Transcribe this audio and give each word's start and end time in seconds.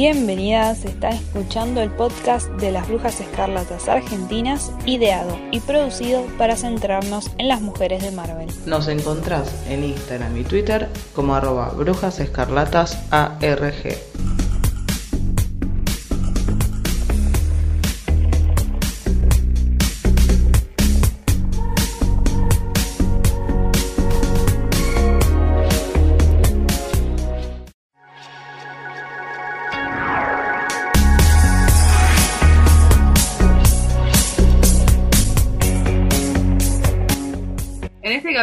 Bienvenidas, 0.00 0.84
están 0.84 1.14
escuchando 1.14 1.80
el 1.80 1.90
podcast 1.90 2.48
de 2.50 2.70
las 2.70 2.86
Brujas 2.86 3.20
Escarlatas 3.20 3.88
Argentinas, 3.88 4.70
ideado 4.86 5.36
y 5.50 5.58
producido 5.58 6.24
para 6.38 6.54
centrarnos 6.54 7.32
en 7.36 7.48
las 7.48 7.60
mujeres 7.62 8.04
de 8.04 8.12
Marvel. 8.12 8.46
Nos 8.64 8.86
encontrás 8.86 9.52
en 9.68 9.82
Instagram 9.82 10.36
y 10.36 10.44
Twitter 10.44 10.88
como 11.16 11.34
arroba 11.34 11.70
Brujas 11.70 12.20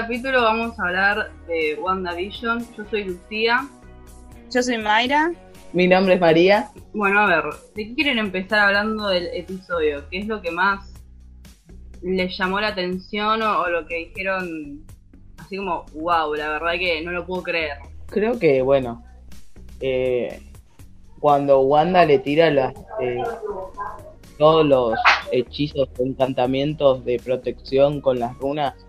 capítulo 0.02 0.42
vamos 0.42 0.78
a 0.78 0.88
hablar 0.88 1.32
de 1.48 1.80
WandaVision. 1.82 2.68
Yo 2.76 2.84
soy 2.90 3.06
Lucía. 3.06 3.66
Yo 4.54 4.62
soy 4.62 4.78
Mayra. 4.78 5.32
Mi 5.72 5.88
nombre 5.88 6.16
es 6.16 6.20
María. 6.20 6.70
Bueno, 6.94 7.22
a 7.22 7.28
ver, 7.28 7.44
¿de 7.76 7.88
qué 7.88 7.96
quieren 7.96 8.18
empezar 8.18 8.60
hablando 8.60 9.08
del 9.08 9.28
episodio? 9.28 10.04
¿Qué 10.10 10.18
es 10.18 10.28
lo 10.28 10.42
que 10.42 10.52
más 10.52 10.92
les 12.02 12.38
llamó 12.38 12.60
la 12.60 12.68
atención 12.68 13.42
o, 13.42 13.62
o 13.62 13.70
lo 13.70 13.88
que 13.88 14.08
dijeron 14.08 14.86
así 15.38 15.56
como, 15.56 15.86
wow, 15.94 16.34
la 16.34 16.50
verdad 16.50 16.74
que 16.78 17.02
no 17.02 17.12
lo 17.12 17.26
puedo 17.26 17.44
creer? 17.44 17.78
Creo 18.08 18.38
que, 18.38 18.62
bueno, 18.64 19.02
eh, 19.80 20.42
cuando 21.22 21.62
Wanda 21.62 22.04
le 22.04 22.20
tira 22.20 22.52
las, 22.52 22.76
eh, 23.00 23.24
todos 24.38 24.66
los 24.66 25.00
hechizos 25.32 25.88
o 25.98 26.04
encantamientos 26.04 27.06
de 27.06 27.18
protección 27.18 28.02
con 28.02 28.20
las 28.20 28.38
runas 28.40 28.85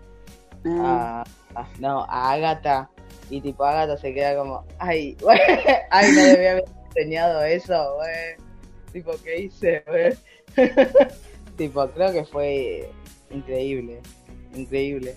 a, 0.65 1.23
a- 1.55 1.67
no, 1.79 2.03
a 2.09 2.31
Agatha 2.33 2.89
y 3.29 3.41
tipo 3.41 3.63
Agatha 3.65 3.97
se 3.97 4.13
queda 4.13 4.37
como, 4.37 4.63
ay, 4.79 5.15
güey, 5.21 5.39
ay, 5.91 6.11
no 6.13 6.21
debía 6.23 6.51
haber 6.53 6.65
enseñado 6.95 7.43
eso, 7.43 7.95
güey. 7.95 8.47
Tipo, 8.93 9.11
¿qué 9.23 9.41
hice, 9.41 9.83
güey? 9.85 10.13
tipo, 11.57 11.87
creo 11.89 12.11
que 12.13 12.23
fue 12.25 12.89
increíble, 13.29 14.01
increíble. 14.55 15.15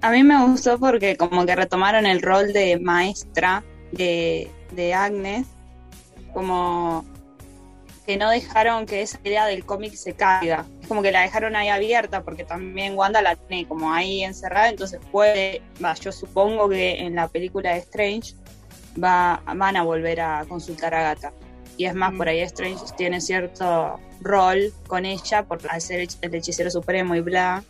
A 0.00 0.10
mí 0.10 0.22
me 0.22 0.42
gustó 0.46 0.78
porque 0.78 1.16
como 1.16 1.44
que 1.44 1.56
retomaron 1.56 2.06
el 2.06 2.22
rol 2.22 2.52
de 2.52 2.78
maestra 2.78 3.64
de, 3.92 4.50
de 4.72 4.94
Agnes, 4.94 5.46
como 6.32 7.04
que 8.06 8.16
no 8.16 8.30
dejaron 8.30 8.86
que 8.86 9.02
esa 9.02 9.18
idea 9.24 9.46
del 9.46 9.66
cómic 9.66 9.92
se 9.94 10.14
caiga. 10.14 10.64
Como 10.88 11.02
que 11.02 11.12
la 11.12 11.20
dejaron 11.20 11.54
ahí 11.54 11.68
abierta 11.68 12.22
porque 12.22 12.44
también 12.44 12.96
Wanda 12.96 13.20
la 13.22 13.36
tiene 13.36 13.68
como 13.68 13.92
ahí 13.92 14.24
encerrada, 14.24 14.70
entonces 14.70 14.98
puede, 15.12 15.60
va, 15.84 15.94
yo 15.94 16.10
supongo 16.12 16.68
que 16.68 16.98
en 17.00 17.14
la 17.14 17.28
película 17.28 17.72
de 17.74 17.78
Strange 17.80 18.34
va, 19.02 19.42
van 19.54 19.76
a 19.76 19.82
volver 19.82 20.20
a 20.20 20.44
consultar 20.48 20.94
a 20.94 21.02
Gata. 21.02 21.32
Y 21.76 21.84
es 21.84 21.94
más, 21.94 22.12
Mm. 22.12 22.16
por 22.16 22.28
ahí 22.28 22.40
Strange 22.40 22.84
tiene 22.96 23.20
cierto 23.20 24.00
rol 24.20 24.72
con 24.88 25.04
ella 25.04 25.44
por 25.44 25.60
hech- 25.60 26.16
el 26.22 26.34
hechicero 26.34 26.70
supremo 26.70 27.14
y 27.14 27.20
bla. 27.20 27.62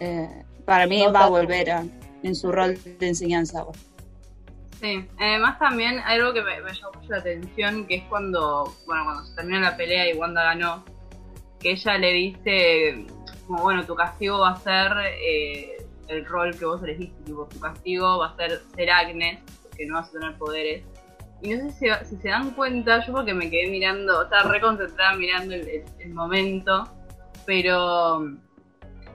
Eh, 0.00 0.28
para 0.64 0.86
mí 0.86 1.04
No 1.04 1.12
va 1.12 1.24
a 1.24 1.28
volver 1.28 1.70
a- 1.70 1.84
en 2.22 2.34
su 2.34 2.50
rol 2.50 2.78
de 2.98 3.08
enseñanza. 3.08 3.64
Sí, 4.80 5.06
además 5.18 5.58
también 5.58 5.98
hay 6.04 6.18
algo 6.18 6.32
que 6.32 6.42
me, 6.42 6.60
me 6.62 6.72
llamó 6.72 6.92
mucho 7.00 7.10
la 7.12 7.18
atención, 7.18 7.86
que 7.86 7.96
es 7.96 8.04
cuando, 8.04 8.74
bueno, 8.86 9.04
cuando 9.04 9.24
se 9.24 9.34
termina 9.34 9.60
la 9.60 9.76
pelea 9.76 10.08
y 10.10 10.16
Wanda 10.16 10.42
ganó, 10.44 10.84
que 11.64 11.70
ella 11.70 11.96
le 11.96 12.12
dice, 12.12 13.06
como 13.46 13.62
bueno, 13.62 13.86
tu 13.86 13.94
castigo 13.94 14.40
va 14.40 14.50
a 14.50 14.56
ser 14.56 14.92
eh, 15.18 15.78
el 16.08 16.26
rol 16.26 16.54
que 16.56 16.66
vos 16.66 16.82
elegiste, 16.82 17.24
tipo, 17.24 17.46
tu 17.46 17.58
castigo 17.58 18.18
va 18.18 18.26
a 18.28 18.36
ser 18.36 18.60
ser 18.76 18.90
Agnes, 18.90 19.40
porque 19.62 19.86
no 19.86 19.94
vas 19.94 20.10
a 20.10 20.12
tener 20.12 20.36
poderes. 20.36 20.84
Y 21.40 21.54
no 21.54 21.70
sé 21.70 22.04
si, 22.04 22.16
se- 22.16 22.28
dan 22.28 22.50
cuenta, 22.50 23.04
yo 23.06 23.14
porque 23.14 23.32
me 23.32 23.50
quedé 23.50 23.70
mirando, 23.70 24.24
estaba 24.24 24.52
re 24.52 24.60
concentrada 24.60 25.16
mirando 25.16 25.54
el, 25.54 25.84
momento, 26.12 26.86
pero 27.46 28.18
um, 28.18 28.38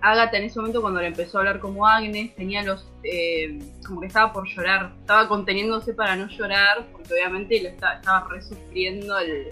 Agatha 0.02 0.38
en 0.38 0.46
ese 0.46 0.58
momento 0.58 0.82
cuando 0.82 1.02
le 1.02 1.08
empezó 1.08 1.38
a 1.38 1.42
hablar 1.42 1.60
como 1.60 1.86
Agnes 1.86 2.36
tenía 2.36 2.64
los 2.64 2.90
eh, 3.04 3.60
como 3.86 4.02
que 4.02 4.08
estaba 4.08 4.32
por 4.32 4.48
llorar 4.48 4.94
estaba 4.98 5.28
conteniéndose 5.28 5.94
para 5.94 6.16
no 6.16 6.28
llorar 6.28 6.88
porque 6.92 7.14
obviamente 7.14 7.62
lo 7.62 7.70
estaba, 7.70 7.96
estaba 7.96 8.28
re 8.30 8.42
sufriendo 8.42 9.18
el, 9.20 9.50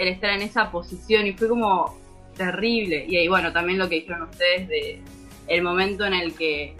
el 0.00 0.08
estar 0.08 0.30
en 0.30 0.42
esa 0.42 0.70
posición 0.70 1.26
y 1.26 1.32
fue 1.32 1.48
como 1.48 1.98
terrible 2.36 3.04
y 3.08 3.16
ahí 3.16 3.28
bueno 3.28 3.52
también 3.52 3.78
lo 3.78 3.88
que 3.88 3.96
dijeron 3.96 4.22
ustedes 4.22 4.66
de 4.68 5.02
el 5.46 5.62
momento 5.62 6.06
en 6.06 6.14
el 6.14 6.34
que 6.34 6.74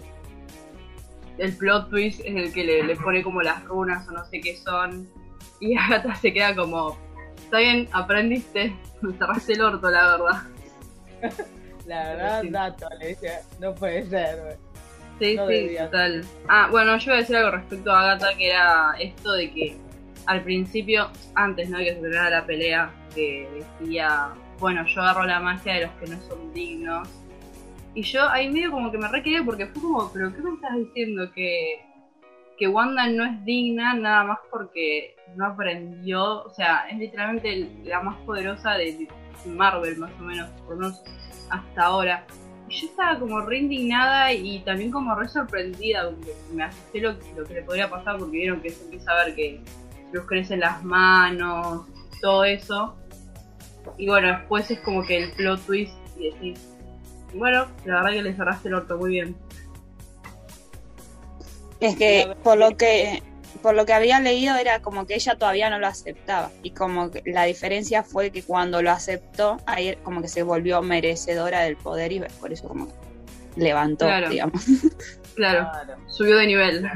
el 1.37 1.55
plot 1.57 1.89
twist 1.89 2.19
es 2.21 2.35
el 2.35 2.53
que 2.53 2.63
le, 2.63 2.83
le 2.83 2.95
pone 2.95 3.21
como 3.23 3.41
las 3.41 3.63
runas 3.65 4.07
o 4.07 4.11
no 4.11 4.25
sé 4.25 4.39
qué 4.41 4.57
son 4.57 5.07
y 5.59 5.77
Agatha 5.77 6.15
se 6.15 6.33
queda 6.33 6.55
como 6.55 6.97
está 7.37 7.59
bien 7.59 7.87
aprendiste 7.91 8.75
me 9.01 9.13
cerraste 9.17 9.53
el 9.53 9.61
orto 9.61 9.89
la 9.89 10.17
verdad 10.17 10.41
La 11.85 12.03
verdad, 12.13 12.41
Sí. 12.43 12.49
dato, 12.49 12.87
le 12.99 13.07
decía, 13.07 13.41
no 13.59 13.73
puede 13.73 14.07
ser. 14.07 14.57
Sí, 15.19 15.35
No 15.35 15.47
sí, 15.47 15.75
total. 15.77 16.23
Ah, 16.47 16.67
bueno, 16.69 16.95
yo 16.97 17.05
iba 17.05 17.15
a 17.15 17.17
decir 17.17 17.35
algo 17.35 17.51
respecto 17.51 17.91
a 17.91 18.01
Agatha, 18.01 18.37
que 18.37 18.49
era 18.49 18.93
esto 18.99 19.31
de 19.33 19.51
que 19.51 19.77
al 20.25 20.43
principio, 20.43 21.09
antes 21.35 21.69
¿no? 21.69 21.77
que 21.77 21.93
se 21.93 21.95
terminara 21.95 22.29
la 22.29 22.45
pelea, 22.45 22.91
que 23.13 23.47
decía, 23.79 24.33
bueno, 24.59 24.85
yo 24.85 25.01
agarro 25.01 25.25
la 25.25 25.39
magia 25.39 25.73
de 25.73 25.81
los 25.81 25.91
que 25.95 26.07
no 26.07 26.21
son 26.27 26.53
dignos. 26.53 27.09
Y 27.93 28.03
yo 28.03 28.29
ahí 28.29 28.49
medio 28.49 28.71
como 28.71 28.91
que 28.91 28.97
me 28.97 29.07
requedé 29.07 29.43
porque 29.43 29.65
fue 29.67 29.81
como, 29.81 30.11
pero 30.13 30.33
¿qué 30.33 30.41
me 30.41 30.53
estás 30.53 30.77
diciendo? 30.77 31.29
Que, 31.33 31.81
que 32.57 32.67
Wanda 32.67 33.07
no 33.07 33.25
es 33.25 33.43
digna 33.43 33.95
nada 33.95 34.23
más 34.23 34.39
porque 34.49 35.15
no 35.35 35.47
aprendió, 35.47 36.43
o 36.43 36.49
sea, 36.51 36.87
es 36.89 36.97
literalmente 36.97 37.69
la 37.83 38.01
más 38.01 38.17
poderosa 38.19 38.73
de, 38.73 39.07
Marvel, 39.45 39.97
más 39.97 40.11
o 40.19 40.23
menos, 40.23 40.49
por 40.61 40.75
lo 40.75 40.81
menos 40.81 41.01
hasta 41.49 41.83
ahora. 41.83 42.25
Y 42.69 42.75
yo 42.75 42.87
estaba 42.87 43.19
como 43.19 43.41
re 43.41 43.57
indignada 43.57 44.31
y 44.31 44.59
también 44.59 44.91
como 44.91 45.15
re 45.15 45.27
sorprendida, 45.27 46.11
me 46.53 46.63
asusté 46.63 46.99
lo, 46.99 47.13
lo 47.35 47.43
que 47.45 47.55
le 47.55 47.63
podría 47.63 47.89
pasar 47.89 48.17
porque 48.19 48.37
vieron 48.37 48.61
que 48.61 48.69
se 48.69 48.83
empieza 48.83 49.11
a 49.11 49.25
ver 49.25 49.35
que 49.35 49.59
los 50.11 50.25
crecen 50.25 50.59
las 50.59 50.83
manos, 50.83 51.85
todo 52.21 52.43
eso. 52.45 52.95
Y 53.97 54.07
bueno, 54.07 54.27
después 54.27 54.69
es 54.71 54.79
como 54.79 55.03
que 55.03 55.17
el 55.23 55.31
plot 55.33 55.65
twist 55.65 55.93
y 56.17 56.29
decís, 56.31 56.59
bueno, 57.33 57.67
la 57.85 57.95
verdad 57.95 58.11
que 58.11 58.23
le 58.23 58.33
cerraste 58.35 58.67
el 58.67 58.75
orto 58.75 58.97
muy 58.97 59.11
bien. 59.11 59.35
Es 61.79 61.95
que 61.95 62.35
por 62.43 62.57
lo 62.57 62.77
que 62.77 63.23
por 63.61 63.75
lo 63.75 63.85
que 63.85 63.93
había 63.93 64.19
leído 64.19 64.55
era 64.55 64.81
como 64.81 65.05
que 65.05 65.13
ella 65.15 65.35
todavía 65.35 65.69
no 65.69 65.77
lo 65.77 65.85
aceptaba 65.85 66.49
y 66.63 66.71
como 66.71 67.11
que 67.11 67.21
la 67.25 67.43
diferencia 67.43 68.01
fue 68.01 68.31
que 68.31 68.41
cuando 68.43 68.81
lo 68.81 68.89
aceptó 68.91 69.57
ahí 69.67 69.95
como 70.03 70.21
que 70.21 70.27
se 70.27 70.41
volvió 70.41 70.81
merecedora 70.81 71.61
del 71.61 71.75
poder 71.77 72.11
y 72.11 72.21
por 72.39 72.51
eso 72.51 72.67
como 72.67 72.87
que 72.87 72.93
levantó, 73.57 74.05
Claro. 74.05 74.29
digamos. 74.29 74.63
Claro, 75.35 75.69
subió 76.07 76.37
de 76.37 76.47
nivel. 76.47 76.89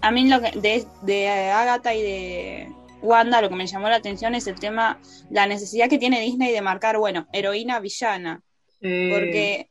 A 0.00 0.10
mí 0.10 0.28
lo 0.28 0.40
que 0.40 0.52
de, 0.52 0.86
de 1.02 1.28
Agatha 1.28 1.94
y 1.94 2.02
de 2.02 2.72
Wanda 3.02 3.40
lo 3.40 3.48
que 3.48 3.56
me 3.56 3.66
llamó 3.66 3.88
la 3.88 3.96
atención 3.96 4.34
es 4.34 4.46
el 4.46 4.58
tema, 4.58 5.00
la 5.30 5.46
necesidad 5.46 5.88
que 5.88 5.98
tiene 5.98 6.20
Disney 6.20 6.52
de 6.52 6.62
marcar, 6.62 6.98
bueno, 6.98 7.26
heroína 7.32 7.80
villana, 7.80 8.42
porque 8.80 9.70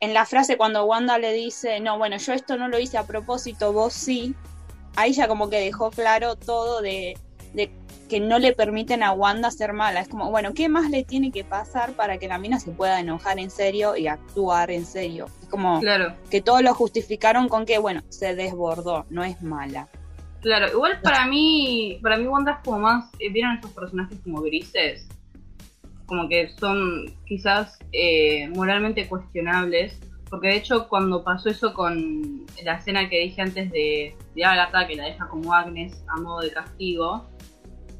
en 0.00 0.14
la 0.14 0.26
frase 0.26 0.56
cuando 0.56 0.84
Wanda 0.84 1.18
le 1.18 1.32
dice, 1.32 1.80
no, 1.80 1.98
bueno, 1.98 2.16
yo 2.18 2.32
esto 2.32 2.56
no 2.56 2.68
lo 2.68 2.78
hice 2.78 2.98
a 2.98 3.06
propósito, 3.06 3.72
vos 3.72 3.92
sí, 3.92 4.34
ahí 4.96 5.12
ya 5.12 5.28
como 5.28 5.50
que 5.50 5.60
dejó 5.60 5.90
claro 5.90 6.36
todo 6.36 6.80
de, 6.80 7.18
de 7.52 7.70
que 8.08 8.20
no 8.20 8.38
le 8.38 8.52
permiten 8.54 9.02
a 9.02 9.12
Wanda 9.12 9.50
ser 9.50 9.72
mala. 9.72 10.00
Es 10.00 10.08
como, 10.08 10.30
bueno, 10.30 10.54
¿qué 10.54 10.68
más 10.68 10.90
le 10.90 11.04
tiene 11.04 11.30
que 11.30 11.44
pasar 11.44 11.92
para 11.92 12.18
que 12.18 12.26
la 12.28 12.38
mina 12.38 12.58
se 12.58 12.70
pueda 12.72 12.98
enojar 13.00 13.38
en 13.38 13.50
serio 13.50 13.96
y 13.96 14.06
actuar 14.06 14.70
en 14.70 14.84
serio? 14.86 15.26
Es 15.42 15.48
como 15.48 15.80
Claro, 15.80 16.14
que 16.30 16.40
todos 16.40 16.62
lo 16.62 16.74
justificaron 16.74 17.48
con 17.48 17.66
que, 17.66 17.78
bueno, 17.78 18.02
se 18.08 18.34
desbordó, 18.34 19.06
no 19.10 19.22
es 19.24 19.40
mala. 19.42 19.88
claro. 20.40 20.68
Igual 20.72 21.00
para 21.02 21.26
mí, 21.26 21.98
para 22.02 22.16
mí 22.16 22.26
Wanda 22.26 22.52
es 22.52 22.58
como 22.64 22.78
más, 22.78 23.10
eh, 23.18 23.30
¿vieron 23.30 23.54
estos 23.56 23.72
personajes 23.72 24.18
como 24.24 24.40
grises? 24.42 25.06
Como 26.06 26.28
que 26.28 26.48
son 26.58 27.04
quizás 27.26 27.78
eh, 27.92 28.48
moralmente 28.54 29.06
cuestionables. 29.08 29.98
Porque 30.30 30.48
de 30.48 30.56
hecho 30.56 30.88
cuando 30.88 31.24
pasó 31.24 31.48
eso 31.48 31.72
con 31.72 32.44
la 32.62 32.74
escena 32.74 33.08
que 33.08 33.18
dije 33.20 33.40
antes 33.40 33.70
de, 33.70 34.14
de 34.34 34.44
Agatha, 34.44 34.86
que 34.86 34.94
la 34.94 35.04
deja 35.06 35.26
como 35.28 35.54
Agnes 35.54 36.04
a 36.06 36.20
modo 36.20 36.40
de 36.40 36.50
castigo, 36.52 37.26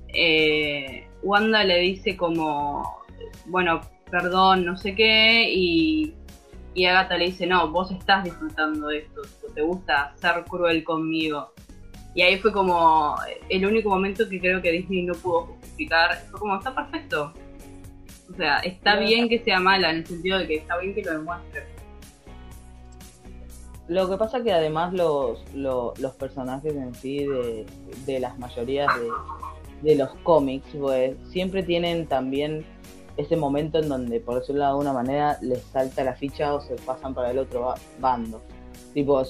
eh, 0.08 1.06
Wanda 1.22 1.64
le 1.64 1.78
dice 1.80 2.16
como, 2.16 3.04
bueno, 3.46 3.80
perdón, 4.10 4.64
no 4.64 4.76
sé 4.76 4.94
qué, 4.94 5.50
y, 5.52 6.14
y 6.74 6.84
Agatha 6.86 7.16
le 7.16 7.26
dice, 7.26 7.46
no, 7.46 7.70
vos 7.70 7.90
estás 7.90 8.24
disfrutando 8.24 8.88
de 8.88 8.98
esto, 8.98 9.22
te 9.54 9.62
gusta 9.62 10.14
ser 10.16 10.44
cruel 10.44 10.84
conmigo. 10.84 11.52
Y 12.14 12.22
ahí 12.22 12.38
fue 12.38 12.52
como 12.52 13.16
el 13.48 13.66
único 13.66 13.90
momento 13.90 14.28
que 14.28 14.40
creo 14.40 14.60
que 14.60 14.72
Disney 14.72 15.02
no 15.02 15.14
pudo 15.14 15.46
justificar. 15.46 16.18
Fue 16.30 16.40
como, 16.40 16.56
está 16.56 16.74
perfecto. 16.74 17.32
O 18.30 18.34
sea, 18.34 18.58
está 18.58 18.96
bien 18.98 19.28
que 19.28 19.38
sea 19.38 19.60
mala, 19.60 19.90
en 19.90 19.98
el 19.98 20.06
sentido 20.06 20.38
de 20.38 20.46
que 20.46 20.54
está 20.56 20.78
bien 20.78 20.94
que 20.94 21.02
lo 21.02 21.12
demuestre. 21.12 21.64
Lo 23.88 24.08
que 24.10 24.16
pasa 24.16 24.42
que 24.42 24.52
además 24.52 24.92
los, 24.92 25.42
los, 25.54 26.14
personajes 26.18 26.74
en 26.74 26.94
sí 26.94 27.24
de, 27.24 27.64
de 28.04 28.20
las 28.20 28.38
mayorías 28.38 28.88
de, 29.00 29.08
de 29.82 29.94
los 29.94 30.10
cómics, 30.22 30.66
pues 30.78 31.16
siempre 31.30 31.62
tienen 31.62 32.06
también 32.06 32.64
ese 33.16 33.36
momento 33.36 33.80
en 33.80 33.88
donde, 33.88 34.20
por 34.20 34.38
decirlo 34.38 34.62
de 34.62 34.68
alguna 34.68 34.92
manera, 34.92 35.38
les 35.42 35.62
salta 35.62 36.04
la 36.04 36.14
ficha 36.14 36.54
o 36.54 36.60
se 36.60 36.76
pasan 36.76 37.14
para 37.14 37.30
el 37.30 37.38
otro 37.38 37.74
bando. 38.00 38.40
Tipo, 38.94 39.22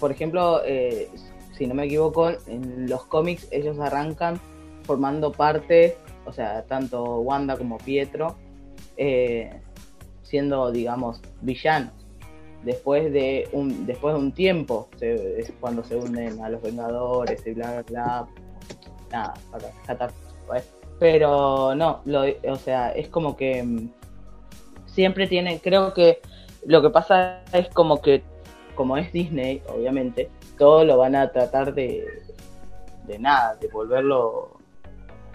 por 0.00 0.10
ejemplo, 0.10 0.60
eh, 0.64 1.08
si 1.56 1.66
no 1.66 1.74
me 1.74 1.84
equivoco, 1.84 2.30
en 2.46 2.88
los 2.88 3.04
cómics 3.04 3.48
ellos 3.50 3.78
arrancan 3.78 4.40
formando 4.82 5.32
parte, 5.32 5.96
o 6.26 6.32
sea, 6.32 6.64
tanto 6.64 7.20
Wanda 7.20 7.56
como 7.56 7.78
Pietro, 7.78 8.36
eh, 8.96 9.60
siendo, 10.22 10.70
digamos, 10.72 11.20
villanos. 11.40 11.92
Después 12.64 13.12
de 13.12 13.48
un, 13.52 13.86
después 13.86 14.14
de 14.14 14.20
un 14.20 14.32
tiempo, 14.32 14.88
es 15.00 15.52
cuando 15.60 15.84
se 15.84 15.94
unen 15.94 16.42
a 16.42 16.48
los 16.48 16.60
Vengadores 16.60 17.46
y 17.46 17.52
bla, 17.52 17.82
bla, 17.82 17.82
bla. 17.82 18.28
Nada, 19.10 19.34
para 19.50 19.68
rescatar. 19.68 20.10
Pues. 20.46 20.68
Pero 20.98 21.74
no, 21.74 22.00
lo, 22.04 22.24
o 22.48 22.56
sea, 22.56 22.90
es 22.90 23.08
como 23.08 23.36
que 23.36 23.62
mm, 23.62 23.90
siempre 24.86 25.26
tienen, 25.26 25.58
creo 25.58 25.94
que 25.94 26.20
lo 26.66 26.82
que 26.82 26.90
pasa 26.90 27.42
es 27.52 27.68
como 27.68 28.02
que, 28.02 28.22
como 28.74 28.96
es 28.96 29.12
Disney, 29.12 29.62
obviamente, 29.68 30.28
todo 30.56 30.84
lo 30.84 30.98
van 30.98 31.14
a 31.14 31.30
tratar 31.30 31.74
de, 31.74 32.04
de 33.06 33.18
nada, 33.18 33.54
de 33.56 33.68
volverlo 33.68 34.58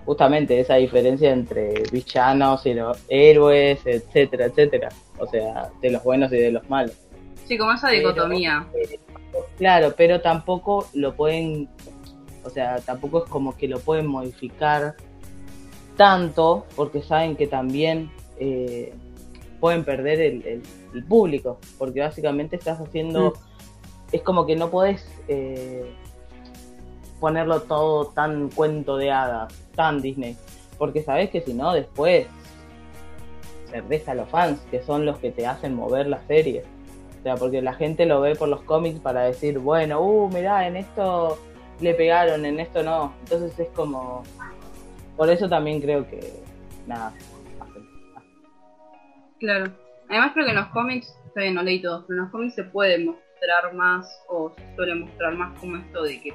justamente 0.06 0.60
esa 0.60 0.76
diferencia 0.76 1.32
entre 1.32 1.84
villanos 1.92 2.66
y 2.66 2.74
los 2.74 2.98
héroes, 3.08 3.80
etcétera, 3.86 4.46
etcétera. 4.46 4.90
O 5.18 5.28
sea, 5.28 5.70
de 5.82 5.92
los 5.92 6.04
buenos 6.04 6.32
y 6.34 6.38
de 6.38 6.52
los 6.52 6.70
malos. 6.70 6.98
Sí, 7.46 7.58
como 7.58 7.74
esa 7.74 7.90
dicotomía. 7.90 8.68
claro, 9.58 9.94
pero 9.96 10.22
tampoco 10.22 10.88
lo 10.94 11.16
pueden, 11.16 11.70
o 12.44 12.50
sea, 12.50 12.78
tampoco 12.80 13.24
es 13.24 13.30
como 13.30 13.56
que 13.56 13.68
lo 13.68 13.80
pueden 13.80 14.08
modificar 14.08 14.96
tanto 15.98 16.66
porque 16.76 17.02
saben 17.02 17.36
que 17.36 17.48
también 17.48 18.12
eh, 18.40 18.94
pueden 19.60 19.84
perder 19.84 20.20
el, 20.20 20.62
público, 21.08 21.58
porque 21.80 22.02
básicamente 22.02 22.56
estás 22.56 22.80
haciendo, 22.80 23.32
mm. 23.32 24.16
es 24.16 24.22
como 24.22 24.46
que 24.46 24.56
no 24.56 24.70
podés 24.70 25.08
eh, 25.28 25.92
ponerlo 27.20 27.62
todo 27.62 28.08
tan 28.08 28.50
cuento 28.50 28.98
de 28.98 29.10
hadas, 29.10 29.54
tan 29.76 30.02
Disney, 30.02 30.38
porque 30.78 31.02
sabes 31.02 31.32
que 31.32 31.42
si 31.42 31.54
no 31.54 31.74
después 31.74 32.28
perdés 33.72 34.08
a 34.08 34.14
los 34.14 34.30
fans, 34.30 34.60
que 34.70 34.84
son 34.84 35.06
los 35.06 35.18
que 35.18 35.32
te 35.32 35.48
hacen 35.48 35.74
mover 35.74 36.06
la 36.06 36.22
serie. 36.28 36.64
O 37.20 37.24
sea, 37.24 37.36
porque 37.36 37.62
la 37.62 37.74
gente 37.74 38.06
lo 38.06 38.22
ve 38.22 38.36
por 38.36 38.50
los 38.50 38.62
cómics 38.62 39.00
para 39.00 39.22
decir, 39.22 39.58
bueno, 39.58 40.00
uh, 40.00 40.30
mirá, 40.30 40.68
en 40.68 40.76
esto 40.76 41.40
le 41.80 41.94
pegaron, 41.94 42.46
en 42.46 42.60
esto 42.60 42.84
no. 42.84 43.14
Entonces 43.22 43.58
es 43.60 43.70
como, 43.70 44.24
por 45.18 45.30
eso 45.30 45.50
también 45.50 45.82
creo 45.82 46.08
que, 46.08 46.34
nada, 46.88 47.14
Claro. 49.40 49.74
Además 50.08 50.32
creo 50.34 50.46
que 50.46 50.52
en 50.52 50.58
los 50.58 50.68
cómics, 50.68 51.14
no 51.36 51.64
leí 51.64 51.82
todos, 51.82 52.06
pero 52.08 52.20
en 52.20 52.24
los 52.24 52.32
cómics 52.32 52.56
se 52.56 52.64
puede 52.64 52.98
mostrar 52.98 53.74
más, 53.74 54.08
o 54.30 54.54
se 54.56 54.76
suele 54.76 54.96
mostrar 54.96 55.36
más 55.36 55.60
como 55.60 55.76
esto 55.78 56.04
de 56.04 56.22
que 56.22 56.34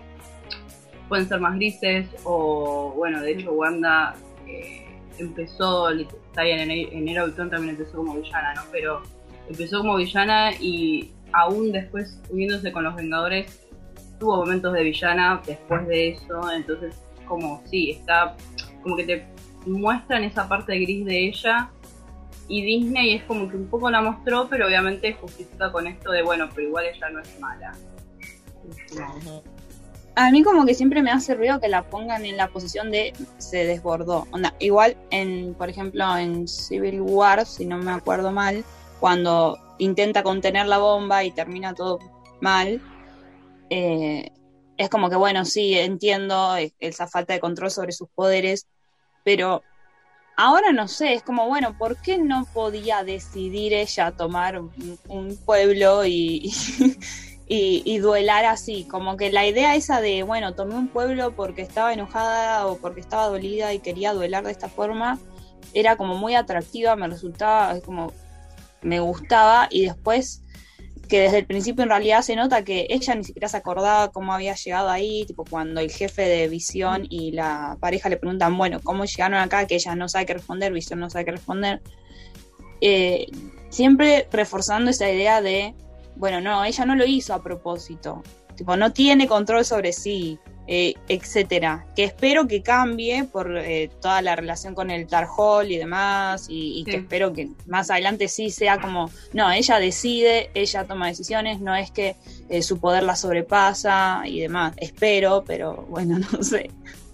pueden 1.09 1.27
ser 1.27 1.41
más 1.41 1.55
grises, 1.55 2.07
o 2.25 2.93
bueno, 2.97 3.23
de 3.23 3.33
hecho 3.33 3.53
Wanda 3.53 4.15
eh, 4.47 4.85
empezó, 5.19 5.89
está 5.89 6.43
bien, 6.43 6.59
en 6.59 6.71
enero 6.71 7.25
Ultron 7.25 7.49
también 7.49 7.77
empezó 7.77 7.97
como 7.97 8.15
villana, 8.15 8.53
¿no? 8.55 8.63
Pero 8.71 9.03
empezó 9.49 9.79
como 9.79 9.97
villana 9.97 10.53
y 10.61 11.11
aún 11.33 11.73
después 11.73 12.21
uniéndose 12.29 12.73
con 12.73 12.85
los 12.85 12.95
Vengadores 12.95 13.68
tuvo 14.19 14.37
momentos 14.37 14.73
de 14.73 14.83
villana 14.83 15.41
después 15.47 15.87
de 15.87 16.11
eso, 16.11 16.51
entonces 16.51 16.95
como 17.27 17.63
sí, 17.67 17.91
está 17.91 18.37
como 18.83 18.97
que 18.97 19.05
te 19.05 19.27
muestran 19.67 20.25
esa 20.25 20.49
parte 20.49 20.79
gris 20.79 21.05
de 21.05 21.29
ella 21.29 21.71
y 22.49 22.63
Disney 22.63 23.15
es 23.15 23.25
como 23.25 23.49
que 23.49 23.57
un 23.57 23.67
poco 23.67 23.91
la 23.91 24.01
mostró, 24.01 24.49
pero 24.49 24.67
obviamente 24.67 25.13
justifica 25.13 25.71
con 25.71 25.87
esto 25.87 26.11
de, 26.11 26.23
bueno, 26.23 26.49
pero 26.55 26.69
igual 26.69 26.87
ella 26.87 27.11
no 27.11 27.21
es 27.21 27.41
mala. 27.41 27.75
A 30.15 30.31
mí 30.33 30.43
como 30.43 30.65
que 30.65 30.75
siempre 30.75 31.03
me 31.03 31.11
ha 31.11 31.21
servido 31.21 31.61
que 31.61 31.69
la 31.69 31.83
pongan 31.83 32.25
en 32.25 32.37
la 32.37 32.49
posición 32.49 32.91
de 32.91 33.13
se 33.37 33.65
desbordó. 33.65 34.27
Onda, 34.33 34.55
igual 34.59 34.97
en, 35.11 35.55
por 35.55 35.69
ejemplo, 35.69 36.17
en 36.17 36.49
Civil 36.49 37.03
War, 37.03 37.45
si 37.47 37.67
no 37.67 37.77
me 37.79 37.93
acuerdo 37.93 38.33
mal, 38.33 38.65
cuando 38.99 39.59
intenta 39.79 40.23
contener 40.23 40.67
la 40.67 40.79
bomba 40.79 41.23
y 41.23 41.31
termina 41.31 41.75
todo 41.75 41.99
mal, 42.41 42.81
eh, 43.71 44.31
es 44.77 44.89
como 44.89 45.11
que, 45.11 45.17
bueno, 45.17 45.45
sí, 45.45 45.75
entiendo 45.77 46.57
esa 46.79 47.09
falta 47.09 47.33
de 47.33 47.41
control 47.41 47.71
sobre 47.71 47.93
sus 47.93 48.09
poderes, 48.09 48.67
pero 49.25 49.63
ahora 50.37 50.73
no 50.73 50.87
sé, 50.87 51.15
es 51.15 51.23
como, 51.23 51.49
bueno, 51.49 51.77
¿por 51.77 52.01
qué 52.01 52.17
no 52.17 52.47
podía 52.55 53.03
decidir 53.03 53.75
ella 53.75 54.13
tomar 54.13 54.61
un, 54.61 55.39
pueblo 55.45 56.05
y, 56.07 56.53
y, 57.49 57.99
duelar 57.99 58.45
así? 58.45 58.85
Como 58.85 59.17
que 59.17 59.33
la 59.33 59.47
idea 59.47 59.75
esa 59.75 60.01
de, 60.01 60.23
bueno, 60.23 60.55
tomé 60.55 60.77
un 60.77 60.89
pueblo 60.89 61.35
porque 61.35 61.63
estaba 61.63 61.93
enojada 61.93 62.67
o 62.69 62.79
porque 62.79 63.01
estaba 63.01 63.27
dolida 63.27 63.75
y 63.75 63.81
quería 63.81 64.15
duelar 64.15 64.45
de 64.45 64.53
esta 64.53 64.69
forma, 64.69 65.19
era 65.75 65.97
como 65.97 66.15
muy 66.15 66.37
atractiva, 66.37 66.95
me 66.95 67.09
resultaba, 67.09 67.81
como, 67.81 68.13
me 68.81 69.01
gustaba 69.01 69.67
y 69.71 69.87
después 69.87 70.43
que 71.09 71.21
desde 71.21 71.39
el 71.39 71.47
principio 71.47 71.83
en 71.83 71.89
realidad 71.89 72.23
se 72.23 72.37
nota 72.37 72.65
que 72.65 72.87
ella 72.91 73.15
ni 73.15 73.25
siquiera 73.25 73.49
se 73.49 73.57
acordaba 73.57 74.13
cómo 74.13 74.33
había 74.33 74.55
llegado 74.55 74.91
ahí, 74.91 75.25
tipo 75.27 75.45
cuando 75.45 75.81
el 75.81 75.91
jefe 75.91 76.23
de 76.23 76.49
Visión 76.49 77.07
y 77.09 77.33
la 77.33 77.77
pareja 77.81 78.09
le 78.09 78.19
preguntan, 78.19 78.57
bueno, 78.57 78.81
¿cómo 78.83 79.05
llegaron 79.05 79.39
acá? 79.39 79.67
Que 79.67 79.77
ella 79.77 79.95
no 79.95 80.09
sabe 80.09 80.27
qué 80.27 80.35
responder, 80.35 80.73
Visión 80.73 81.01
no 81.01 81.09
sabe 81.09 81.25
qué 81.25 81.33
responder. 81.33 81.81
Eh, 82.81 83.27
siempre 83.71 84.29
reforzando 84.31 84.91
esa 84.91 85.11
idea 85.11 85.41
de, 85.41 85.75
bueno, 86.17 86.41
no, 86.41 86.65
ella 86.65 86.85
no 86.85 86.95
lo 86.95 87.07
hizo 87.07 87.35
a 87.35 87.43
propósito, 87.43 88.23
tipo, 88.55 88.77
no 88.77 88.93
tiene 88.93 89.27
control 89.27 89.65
sobre 89.65 89.93
sí, 89.93 90.39
eh, 90.71 90.97
etcétera, 91.09 91.87
que 91.97 92.05
espero 92.05 92.47
que 92.47 92.63
cambie 92.63 93.25
por 93.25 93.57
eh, 93.57 93.91
toda 94.03 94.21
la 94.21 94.37
relación 94.37 94.75
con 94.75 94.91
el 94.91 95.07
Tarhol 95.07 95.71
y 95.71 95.79
demás, 95.79 96.47
y, 96.51 96.85
que 96.85 96.97
espero 96.97 97.33
que 97.33 97.49
más 97.67 97.91
adelante 97.91 98.29
sí 98.29 98.51
sea 98.51 98.79
como, 98.79 99.11
no, 99.33 99.51
ella 99.51 99.79
decide, 99.79 100.51
ella 100.53 100.85
toma 100.85 101.07
decisiones, 101.07 101.61
no 101.61 101.75
es 101.75 101.91
que 101.91 102.17
eh, 102.51 102.61
su 102.61 102.79
poder 102.79 103.03
la 103.03 103.17
sobrepasa 103.17 104.21
y 104.27 104.41
demás, 104.41 104.75
espero, 104.77 105.43
pero 105.47 105.87
bueno, 105.89 106.19
no 106.33 106.43
sé. 106.43 106.71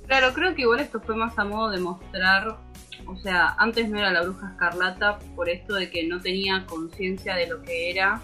Claro, 0.08 0.34
creo 0.34 0.52
que 0.56 0.62
igual 0.62 0.80
esto 0.80 1.00
fue 1.00 1.14
más 1.14 1.38
a 1.38 1.44
modo 1.44 1.70
de 1.70 1.78
mostrar, 1.78 2.58
o 3.06 3.16
sea, 3.18 3.54
antes 3.56 3.88
no 3.88 4.00
era 4.00 4.10
la 4.10 4.22
bruja 4.22 4.50
escarlata 4.50 5.20
por 5.36 5.48
esto 5.48 5.74
de 5.74 5.90
que 5.90 6.04
no 6.08 6.20
tenía 6.20 6.66
conciencia 6.66 7.36
de 7.36 7.46
lo 7.46 7.62
que 7.62 7.92
era. 7.92 8.20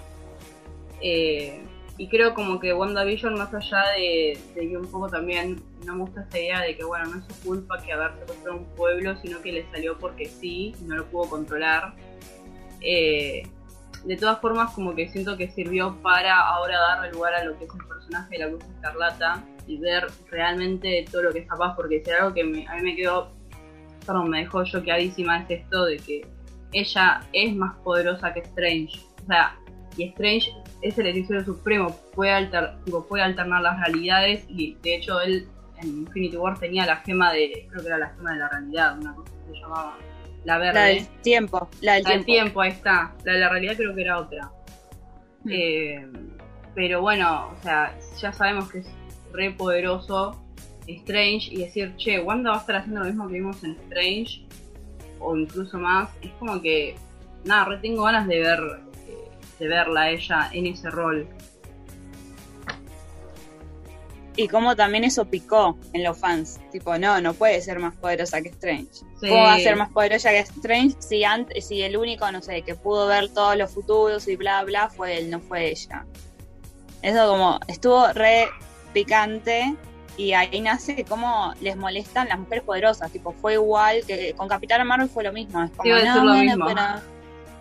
Eh, 1.00 1.62
y 2.00 2.08
creo 2.08 2.32
como 2.32 2.58
que 2.58 2.72
WandaVision, 2.72 3.34
más 3.34 3.52
allá 3.52 3.82
de, 3.94 4.38
que 4.54 4.74
un 4.74 4.90
poco 4.90 5.10
también 5.10 5.62
no 5.84 5.96
me 5.96 6.00
gusta 6.04 6.22
esta 6.22 6.38
idea 6.38 6.60
de 6.62 6.74
que, 6.74 6.82
bueno, 6.82 7.04
no 7.04 7.18
es 7.18 7.26
su 7.26 7.46
culpa 7.46 7.76
que 7.82 7.92
haber 7.92 8.12
secuestrado 8.20 8.56
un 8.56 8.64
pueblo, 8.74 9.14
sino 9.18 9.42
que 9.42 9.52
le 9.52 9.70
salió 9.70 9.98
porque 9.98 10.24
sí, 10.24 10.74
no 10.86 10.96
lo 10.96 11.04
pudo 11.10 11.28
controlar. 11.28 11.92
Eh, 12.80 13.42
de 14.02 14.16
todas 14.16 14.40
formas, 14.40 14.72
como 14.72 14.94
que 14.94 15.10
siento 15.10 15.36
que 15.36 15.50
sirvió 15.50 15.94
para 16.00 16.40
ahora 16.40 16.80
darle 16.80 17.12
lugar 17.12 17.34
a 17.34 17.44
lo 17.44 17.58
que 17.58 17.66
es 17.66 17.70
el 17.70 17.86
personaje 17.86 18.28
de 18.30 18.38
la 18.38 18.48
Cruz 18.48 18.64
Escarlata 18.76 19.44
y 19.66 19.76
ver 19.76 20.06
realmente 20.30 21.04
todo 21.12 21.24
lo 21.24 21.32
que 21.32 21.40
es 21.40 21.48
capaz, 21.48 21.76
porque 21.76 22.02
si 22.02 22.10
algo 22.12 22.32
que 22.32 22.40
a 22.40 22.44
mí 22.76 22.82
me 22.82 22.96
quedó, 22.96 23.30
perdón, 24.06 24.30
me 24.30 24.38
dejó 24.38 24.64
choqueadísima 24.64 25.42
es 25.42 25.50
esto 25.50 25.84
de 25.84 25.98
que 25.98 26.26
ella 26.72 27.20
es 27.34 27.54
más 27.54 27.76
poderosa 27.84 28.32
que 28.32 28.40
Strange. 28.40 28.98
O 29.22 29.26
sea, 29.26 29.54
y 29.98 30.04
Strange 30.04 30.50
es 30.82 30.98
el 30.98 31.06
hechicero 31.06 31.44
supremo, 31.44 31.96
puede, 32.14 32.32
alter, 32.32 32.74
puede 33.08 33.22
alternar 33.22 33.62
las 33.62 33.80
realidades 33.80 34.44
y 34.48 34.76
de 34.82 34.96
hecho 34.96 35.20
él 35.20 35.46
en 35.82 35.88
Infinity 36.00 36.36
War 36.36 36.58
tenía 36.58 36.86
la 36.86 36.96
gema 36.96 37.32
de, 37.32 37.66
creo 37.70 37.82
que 37.82 37.88
era 37.88 37.98
la 37.98 38.08
gema 38.10 38.32
de 38.32 38.38
la 38.38 38.48
realidad, 38.48 38.98
una 38.98 39.14
cosa 39.14 39.30
que 39.30 39.52
se 39.52 39.60
llamaba 39.60 39.96
la 40.44 40.58
verde. 40.58 40.74
La 40.74 40.84
del 40.86 41.06
tiempo, 41.22 41.68
la 41.80 42.00
del, 42.00 42.24
tiempo. 42.24 42.60
ahí 42.60 42.70
está. 42.70 43.14
La 43.24 43.32
de 43.34 43.40
la 43.40 43.48
realidad 43.48 43.76
creo 43.76 43.94
que 43.94 44.02
era 44.02 44.18
otra. 44.18 44.50
Hmm. 45.44 45.50
Eh, 45.50 46.08
pero 46.74 47.00
bueno, 47.00 47.50
o 47.58 47.62
sea, 47.62 47.94
ya 48.18 48.32
sabemos 48.32 48.70
que 48.70 48.78
es 48.78 48.86
re 49.32 49.50
poderoso 49.50 50.42
Strange 50.86 51.52
y 51.52 51.58
decir, 51.58 51.94
che, 51.96 52.20
Wanda 52.20 52.50
va 52.50 52.56
a 52.56 52.60
estar 52.60 52.76
haciendo 52.76 53.00
lo 53.00 53.06
mismo 53.06 53.28
que 53.28 53.34
vimos 53.34 53.62
en 53.64 53.72
Strange 53.72 54.46
o 55.18 55.36
incluso 55.36 55.78
más, 55.78 56.08
es 56.22 56.30
como 56.38 56.60
que, 56.60 56.96
nada, 57.44 57.66
re 57.66 57.76
tengo 57.78 58.04
ganas 58.04 58.26
de 58.26 58.40
ver 58.40 58.60
de 59.60 59.68
verla 59.68 60.10
ella 60.10 60.50
en 60.52 60.66
ese 60.66 60.90
rol. 60.90 61.28
y 64.36 64.48
cómo 64.48 64.74
también 64.74 65.04
eso 65.04 65.26
picó 65.26 65.76
en 65.92 66.02
los 66.02 66.16
fans. 66.16 66.60
Tipo, 66.72 66.96
no, 66.96 67.20
no 67.20 67.34
puede 67.34 67.60
ser 67.60 67.78
más 67.78 67.94
poderosa 67.96 68.40
que 68.40 68.48
Strange. 68.48 68.88
¿Cómo 69.20 69.34
va 69.34 69.54
a 69.54 69.58
ser 69.58 69.76
más 69.76 69.90
poderosa 69.90 70.30
que 70.30 70.38
Strange 70.38 70.96
si, 70.98 71.24
antes, 71.24 71.66
si 71.66 71.82
el 71.82 71.96
único, 71.96 72.30
no 72.32 72.40
sé, 72.40 72.62
que 72.62 72.74
pudo 72.74 73.06
ver 73.06 73.28
todos 73.28 73.56
los 73.56 73.70
futuros 73.70 74.26
y 74.28 74.36
bla, 74.36 74.64
bla, 74.64 74.88
fue 74.88 75.18
él, 75.18 75.30
no 75.30 75.40
fue 75.40 75.68
ella? 75.70 76.06
Eso 77.02 77.28
como 77.28 77.60
estuvo 77.68 78.10
re 78.14 78.48
picante 78.94 79.74
y 80.16 80.32
ahí 80.32 80.60
nace 80.60 81.04
cómo 81.04 81.52
les 81.60 81.76
molestan 81.76 82.28
las 82.28 82.38
mujeres 82.38 82.64
poderosas. 82.64 83.12
Tipo, 83.12 83.32
fue 83.32 83.54
igual 83.54 84.04
que 84.06 84.32
con 84.34 84.48
Capitana 84.48 84.84
Marvel 84.84 85.10
fue 85.10 85.24
lo 85.24 85.32
mismo. 85.32 85.62
Es 85.62 85.70
como, 85.72 85.92
no, 85.92 86.24
lo 86.24 86.34
mismo. 86.34 86.66
pero 86.66 86.80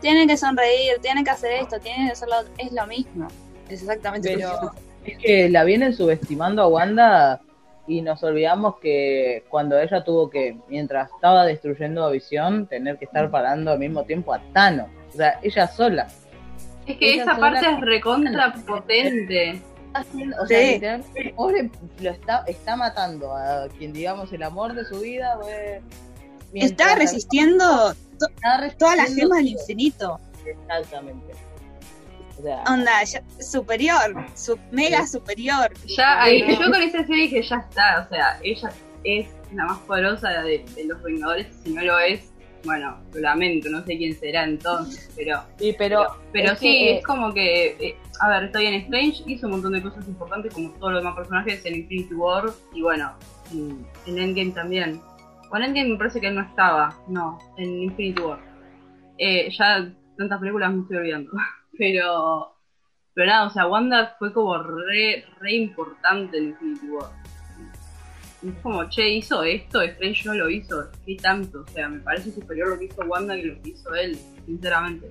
tienen 0.01 0.27
que 0.27 0.37
sonreír, 0.37 0.97
tienen 1.01 1.23
que 1.23 1.31
hacer 1.31 1.53
esto, 1.53 1.79
tienen 1.79 2.07
que 2.07 2.13
hacerlo. 2.13 2.35
Es 2.57 2.71
lo 2.71 2.85
mismo. 2.87 3.27
Es 3.67 3.81
exactamente 3.81 4.35
lo 4.35 4.49
mismo 4.49 4.71
es 5.05 5.17
que 5.17 5.49
la 5.49 5.63
vienen 5.63 5.93
subestimando 5.93 6.61
a 6.61 6.67
Wanda 6.67 7.41
y 7.87 8.01
nos 8.01 8.23
olvidamos 8.23 8.77
que 8.79 9.43
cuando 9.49 9.79
ella 9.79 10.03
tuvo 10.03 10.29
que, 10.29 10.57
mientras 10.67 11.09
estaba 11.11 11.45
destruyendo 11.45 12.05
a 12.05 12.11
Visión, 12.11 12.67
tener 12.67 12.97
que 12.97 13.05
estar 13.05 13.31
parando 13.31 13.71
al 13.71 13.79
mismo 13.79 14.03
tiempo 14.03 14.33
a 14.33 14.39
Thanos. 14.53 14.87
O 15.11 15.17
sea, 15.17 15.39
ella 15.41 15.67
sola. 15.67 16.07
Es 16.85 16.97
que 16.97 17.15
esa 17.15 17.35
parte 17.37 17.65
es 17.65 17.81
recontra 17.81 18.53
potente. 18.67 19.61
O 20.39 20.45
sea, 20.45 21.01
pobre 21.35 21.71
lo 21.99 22.11
está, 22.11 22.43
está 22.45 22.75
matando 22.75 23.35
a 23.35 23.67
quien 23.75 23.91
digamos 23.91 24.31
el 24.33 24.43
amor 24.43 24.75
de 24.75 24.85
su 24.85 24.99
vida. 24.99 25.39
Está 26.53 26.95
resistiendo, 26.95 27.93
todas 28.77 28.97
las 28.97 29.15
gemas 29.15 29.37
del 29.39 29.47
infinito. 29.47 30.19
Exactamente. 30.45 31.33
Onda, 32.67 32.91
superior, 33.39 34.25
mega 34.71 35.05
superior. 35.05 35.71
Ya, 35.97 36.25
yo 36.29 36.71
con 36.71 36.81
esa 36.81 37.05
serie 37.05 37.23
dije, 37.23 37.41
ya 37.41 37.57
está, 37.57 38.05
o 38.05 38.09
sea, 38.09 38.39
ella 38.41 38.71
es 39.03 39.27
la 39.53 39.65
más 39.65 39.79
poderosa 39.79 40.29
de, 40.43 40.63
los 40.85 41.01
Vengadores, 41.03 41.47
si 41.63 41.71
no 41.71 41.81
lo 41.83 41.99
es, 41.99 42.31
bueno, 42.63 42.97
lo 43.13 43.19
lamento, 43.19 43.69
no 43.69 43.83
sé 43.85 43.97
quién 43.97 44.17
será 44.17 44.43
entonces, 44.43 45.09
pero 45.15 45.43
sí, 45.57 45.75
pero, 45.77 46.17
pero, 46.31 46.55
sí, 46.55 46.89
es 46.89 47.03
como 47.05 47.33
que, 47.33 47.67
eh, 47.79 47.97
a 48.19 48.29
ver, 48.29 48.45
está 48.45 48.59
bien, 48.59 48.73
Strange 48.75 49.23
hizo 49.27 49.47
un 49.47 49.53
montón 49.53 49.73
de 49.73 49.81
cosas 49.81 50.07
importantes 50.07 50.53
como 50.53 50.71
todos 50.71 50.93
los 50.93 51.01
demás 51.01 51.15
personajes 51.15 51.65
en 51.65 51.75
Infinity 51.75 52.13
War 52.13 52.45
y 52.73 52.81
bueno, 52.81 53.13
en, 53.51 53.85
Endgame 54.05 54.51
también. 54.51 55.01
Bueno, 55.49 55.65
en 55.65 55.71
Endgame 55.71 55.89
me 55.93 55.97
parece 55.97 56.21
que 56.21 56.27
él 56.27 56.35
no 56.35 56.41
estaba, 56.41 56.95
no, 57.07 57.39
en 57.57 57.83
Infinity 57.83 58.21
War. 58.21 58.39
Eh, 59.17 59.49
ya 59.51 59.91
tantas 60.17 60.39
películas 60.39 60.73
me 60.73 60.81
estoy 60.81 60.97
olvidando. 60.97 61.31
Pero, 61.77 62.55
pero 63.13 63.27
nada, 63.27 63.47
o 63.47 63.49
sea, 63.49 63.65
Wanda 63.65 64.13
fue 64.19 64.33
como 64.33 64.57
re, 64.61 65.23
re 65.39 65.53
importante 65.53 66.37
en 66.37 66.49
Infinity 66.49 66.89
War. 66.89 67.09
Es 68.45 68.53
como, 68.61 68.89
che, 68.89 69.07
hizo 69.09 69.43
esto, 69.43 69.81
Strange 69.81 70.23
no 70.25 70.33
lo 70.33 70.49
hizo, 70.49 70.89
¿qué 71.05 71.15
tanto? 71.15 71.61
O 71.61 71.67
sea, 71.71 71.87
me 71.87 71.99
parece 71.99 72.31
superior 72.31 72.69
lo 72.69 72.79
que 72.79 72.85
hizo 72.85 73.01
Wanda 73.03 73.35
que 73.35 73.45
lo 73.45 73.61
que 73.61 73.69
hizo 73.69 73.95
él, 73.95 74.17
sinceramente. 74.45 75.09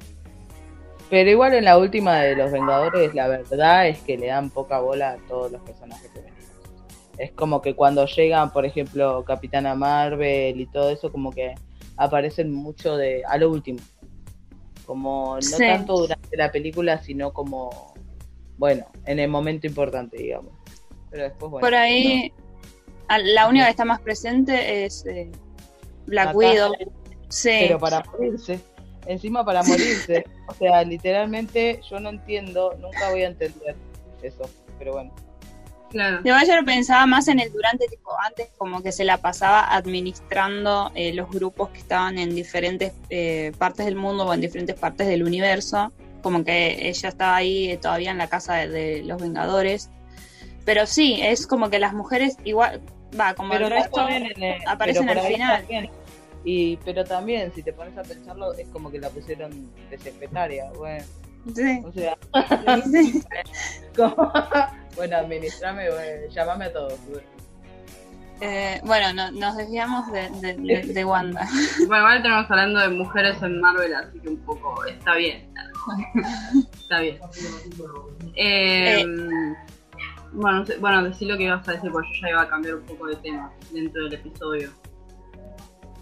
Pero 1.08 1.30
igual 1.30 1.54
en 1.54 1.64
la 1.64 1.78
última 1.78 2.18
de 2.18 2.36
los 2.36 2.52
Vengadores, 2.52 3.14
la 3.14 3.28
verdad 3.28 3.88
es 3.88 3.98
que 4.00 4.18
le 4.18 4.26
dan 4.26 4.50
poca 4.50 4.78
bola 4.78 5.12
a 5.12 5.16
todos 5.26 5.50
los 5.50 5.62
personajes 5.62 6.10
que 6.10 6.20
venimos. 6.20 6.37
Es 7.18 7.32
como 7.32 7.60
que 7.60 7.74
cuando 7.74 8.06
llegan, 8.06 8.52
por 8.52 8.64
ejemplo, 8.64 9.24
Capitana 9.24 9.74
Marvel 9.74 10.60
y 10.60 10.66
todo 10.66 10.90
eso, 10.90 11.10
como 11.10 11.32
que 11.32 11.54
aparecen 11.96 12.52
mucho 12.52 12.96
de 12.96 13.22
a 13.26 13.36
lo 13.38 13.50
último 13.50 13.80
como 14.88 15.36
no 15.38 15.58
tanto 15.58 15.98
durante 15.98 16.34
la 16.34 16.50
película, 16.50 17.02
sino 17.02 17.30
como, 17.34 17.92
bueno, 18.56 18.86
en 19.04 19.18
el 19.18 19.28
momento 19.28 19.66
importante, 19.66 20.16
digamos. 20.16 20.54
Pero 21.10 21.24
después, 21.24 21.50
bueno. 21.50 21.66
Por 21.66 21.74
ahí, 21.74 22.32
la 23.06 23.48
única 23.48 23.66
que 23.66 23.70
está 23.72 23.84
más 23.84 24.00
presente 24.00 24.86
es 24.86 25.04
eh, 25.04 25.30
Black 26.06 26.34
Widow. 26.34 26.72
Sí. 27.28 27.50
Pero 27.60 27.78
para 27.78 28.02
morirse, 28.02 28.60
encima 29.06 29.44
para 29.44 29.62
morirse. 29.62 30.24
o 30.48 30.54
sea, 30.54 30.82
literalmente 30.84 31.82
yo 31.90 32.00
no 32.00 32.08
entiendo, 32.08 32.74
nunca 32.80 33.10
voy 33.10 33.24
a 33.24 33.28
entender 33.28 33.76
eso, 34.22 34.48
pero 34.78 34.92
bueno. 34.92 35.12
Claro. 35.90 36.20
Yo 36.22 36.56
lo 36.56 36.64
pensaba 36.64 37.06
más 37.06 37.28
en 37.28 37.40
el 37.40 37.50
durante, 37.52 37.86
tipo 37.88 38.10
antes, 38.26 38.48
como 38.58 38.82
que 38.82 38.92
se 38.92 39.04
la 39.04 39.18
pasaba 39.18 39.74
administrando 39.74 40.92
eh, 40.94 41.14
los 41.14 41.30
grupos 41.30 41.70
que 41.70 41.78
estaban 41.78 42.18
en 42.18 42.34
diferentes 42.34 42.92
eh, 43.10 43.52
partes 43.58 43.86
del 43.86 43.96
mundo 43.96 44.26
o 44.26 44.34
en 44.34 44.40
diferentes 44.40 44.76
partes 44.76 45.06
del 45.06 45.22
universo. 45.22 45.92
Como 46.22 46.44
que 46.44 46.88
ella 46.88 47.08
estaba 47.08 47.36
ahí 47.36 47.70
eh, 47.70 47.78
todavía 47.78 48.10
en 48.10 48.18
la 48.18 48.28
casa 48.28 48.54
de, 48.66 49.02
los 49.04 49.20
Vengadores. 49.20 49.90
Pero 50.64 50.84
sí, 50.84 51.20
es 51.22 51.46
como 51.46 51.70
que 51.70 51.78
las 51.78 51.94
mujeres 51.94 52.36
igual, 52.44 52.82
va, 53.18 53.34
como 53.34 53.54
el 53.54 53.70
resto 53.70 54.06
aparecen 54.66 55.08
al 55.08 55.20
final. 55.20 55.90
Y, 56.44 56.76
pero 56.78 57.04
también, 57.04 57.52
si 57.54 57.62
te 57.62 57.72
pones 57.72 57.96
a 57.96 58.02
pensarlo, 58.02 58.54
es 58.54 58.68
como 58.68 58.90
que 58.90 58.98
la 58.98 59.10
pusieron 59.10 59.70
de 59.90 59.98
secretaria, 59.98 60.70
bueno. 60.76 61.04
Sí. 61.54 61.82
O 61.84 61.92
sea, 61.92 62.16
bueno, 64.96 65.16
administrame, 65.16 65.88
llámame 66.30 66.64
a 66.66 66.72
todos. 66.72 66.94
Eh, 68.40 68.80
bueno, 68.84 69.30
nos 69.32 69.56
desviamos 69.56 70.10
de, 70.12 70.82
de, 70.84 71.04
Wanda. 71.04 71.46
Bueno, 71.88 72.04
ahora 72.04 72.16
estamos 72.16 72.50
hablando 72.50 72.80
de 72.80 72.88
mujeres 72.90 73.42
en 73.42 73.60
Marvel, 73.60 73.94
así 73.94 74.20
que 74.20 74.28
un 74.28 74.38
poco 74.38 74.84
está 74.84 75.16
bien. 75.16 75.50
está 76.72 77.00
bien. 77.00 77.18
Eh, 78.36 79.04
bueno, 80.32 80.64
bueno, 80.80 81.04
decí 81.04 81.24
lo 81.24 81.36
que 81.36 81.44
ibas 81.44 81.66
a 81.68 81.72
decir, 81.72 81.90
porque 81.90 82.08
yo 82.14 82.22
ya 82.22 82.30
iba 82.30 82.42
a 82.42 82.48
cambiar 82.48 82.76
un 82.76 82.86
poco 82.86 83.08
de 83.08 83.16
tema 83.16 83.50
dentro 83.72 84.04
del 84.04 84.14
episodio. 84.14 84.70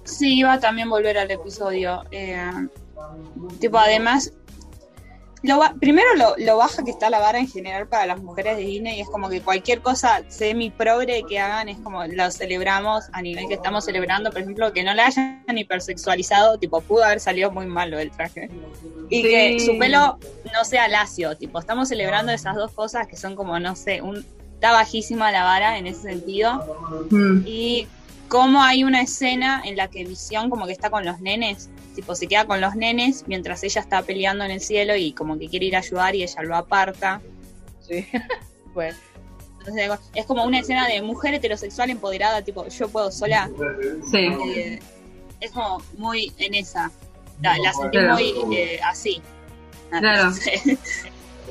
Sí, 0.05 0.39
iba 0.39 0.53
a 0.53 0.61
también 0.61 0.91
volver 0.91 1.17
al 1.17 1.31
episodio. 1.31 2.03
Eh, 2.11 2.51
tipo, 3.61 3.79
además, 3.79 4.33
primero 5.81 6.09
lo, 6.39 6.57
baja 6.57 6.85
que 6.85 6.91
está 6.91 7.11
la 7.11 7.19
vara 7.19 7.39
en 7.39 7.49
general 7.49 7.89
para 7.89 8.07
las 8.07 8.21
mujeres 8.21 8.57
de 8.57 8.65
Disney 8.65 8.99
y 8.99 9.01
es 9.01 9.09
como 9.09 9.29
que 9.29 9.41
cualquier 9.41 9.81
cosa 9.81 10.23
semi-progre 10.29 11.25
que 11.29 11.39
hagan 11.39 11.69
es 11.69 11.79
como 11.79 12.05
lo 12.05 12.31
celebramos 12.31 13.05
a 13.13 13.23
nivel 13.23 13.47
que 13.49 13.55
estamos 13.55 13.85
celebrando, 13.85 14.31
por 14.31 14.41
ejemplo, 14.41 14.73
que 14.73 14.83
no 14.83 14.95
la 14.95 15.07
hayan 15.07 15.43
hipersexualizado, 15.57 16.59
tipo, 16.59 16.81
pudo 16.81 17.05
haber 17.05 17.21
salido 17.21 17.51
muy 17.51 17.67
malo 17.67 17.99
el 17.99 18.11
traje. 18.11 18.51
Y 19.09 19.23
que 19.23 19.61
su 19.61 19.79
pelo 19.79 20.19
no 20.53 20.65
sea 20.65 20.89
lacio, 20.89 21.37
tipo, 21.37 21.59
estamos 21.59 21.89
celebrando 21.89 22.33
esas 22.33 22.57
dos 22.57 22.73
cosas 22.73 23.07
que 23.07 23.17
son 23.17 23.37
como, 23.37 23.59
no 23.61 23.77
sé, 23.77 24.03
un, 24.03 24.25
está 24.55 24.73
bajísima 24.73 25.31
la 25.31 25.45
vara 25.45 25.79
en 25.79 25.87
ese 25.87 26.03
sentido. 26.03 26.65
Mm. 27.11 27.43
Y 27.47 27.87
como 28.29 28.63
hay 28.63 28.85
una 28.85 29.03
escena 29.03 29.63
en 29.65 29.77
la 29.77 29.89
que 29.89 30.05
Visión 30.05 30.51
como 30.51 30.67
que 30.67 30.73
está 30.73 30.91
con 30.91 31.05
los 31.05 31.21
nenes 31.21 31.71
tipo 31.97 32.15
se 32.15 32.29
queda 32.29 32.47
con 32.47 32.61
los 32.61 32.77
nenes 32.77 33.25
mientras 33.27 33.65
ella 33.65 33.81
está 33.81 34.03
peleando 34.03 34.45
en 34.45 34.53
el 34.53 34.61
cielo 34.61 34.95
y 34.95 35.13
como 35.13 35.37
que 35.39 35.49
quiere 35.49 35.67
ir 35.67 35.77
a 35.77 35.81
ayudar 35.81 36.15
y 36.15 36.23
ella 36.23 36.43
lo 36.43 36.55
aparta. 36.55 37.21
Sí, 37.81 38.07
pues. 38.75 38.97
Entonces, 39.59 39.91
es 40.15 40.27
como 40.27 40.45
una 40.45 40.61
escena 40.61 40.87
de 40.87 41.03
mujer 41.03 41.35
heterosexual 41.35 41.91
empoderada, 41.91 42.43
tipo, 42.43 42.69
yo 42.69 42.89
puedo 42.89 43.11
sola. 43.11 43.51
Sí. 44.13 44.29
Eh, 44.55 44.79
es 45.41 45.51
como 45.51 45.83
muy 45.99 46.33
en 46.39 46.55
esa. 46.55 46.93
La, 47.43 47.57
sentí 47.73 47.99
muy 47.99 48.57
eh, 48.57 48.79
así. 48.85 49.21
Claro. 49.91 50.31
sí, 50.33 50.79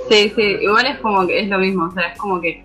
sí, 0.09 0.41
igual 0.61 0.85
es 0.85 0.99
como 0.99 1.27
que 1.27 1.41
es 1.41 1.49
lo 1.49 1.59
mismo, 1.59 1.85
o 1.87 1.91
sea, 1.91 2.07
es 2.07 2.17
como 2.17 2.39
que 2.39 2.63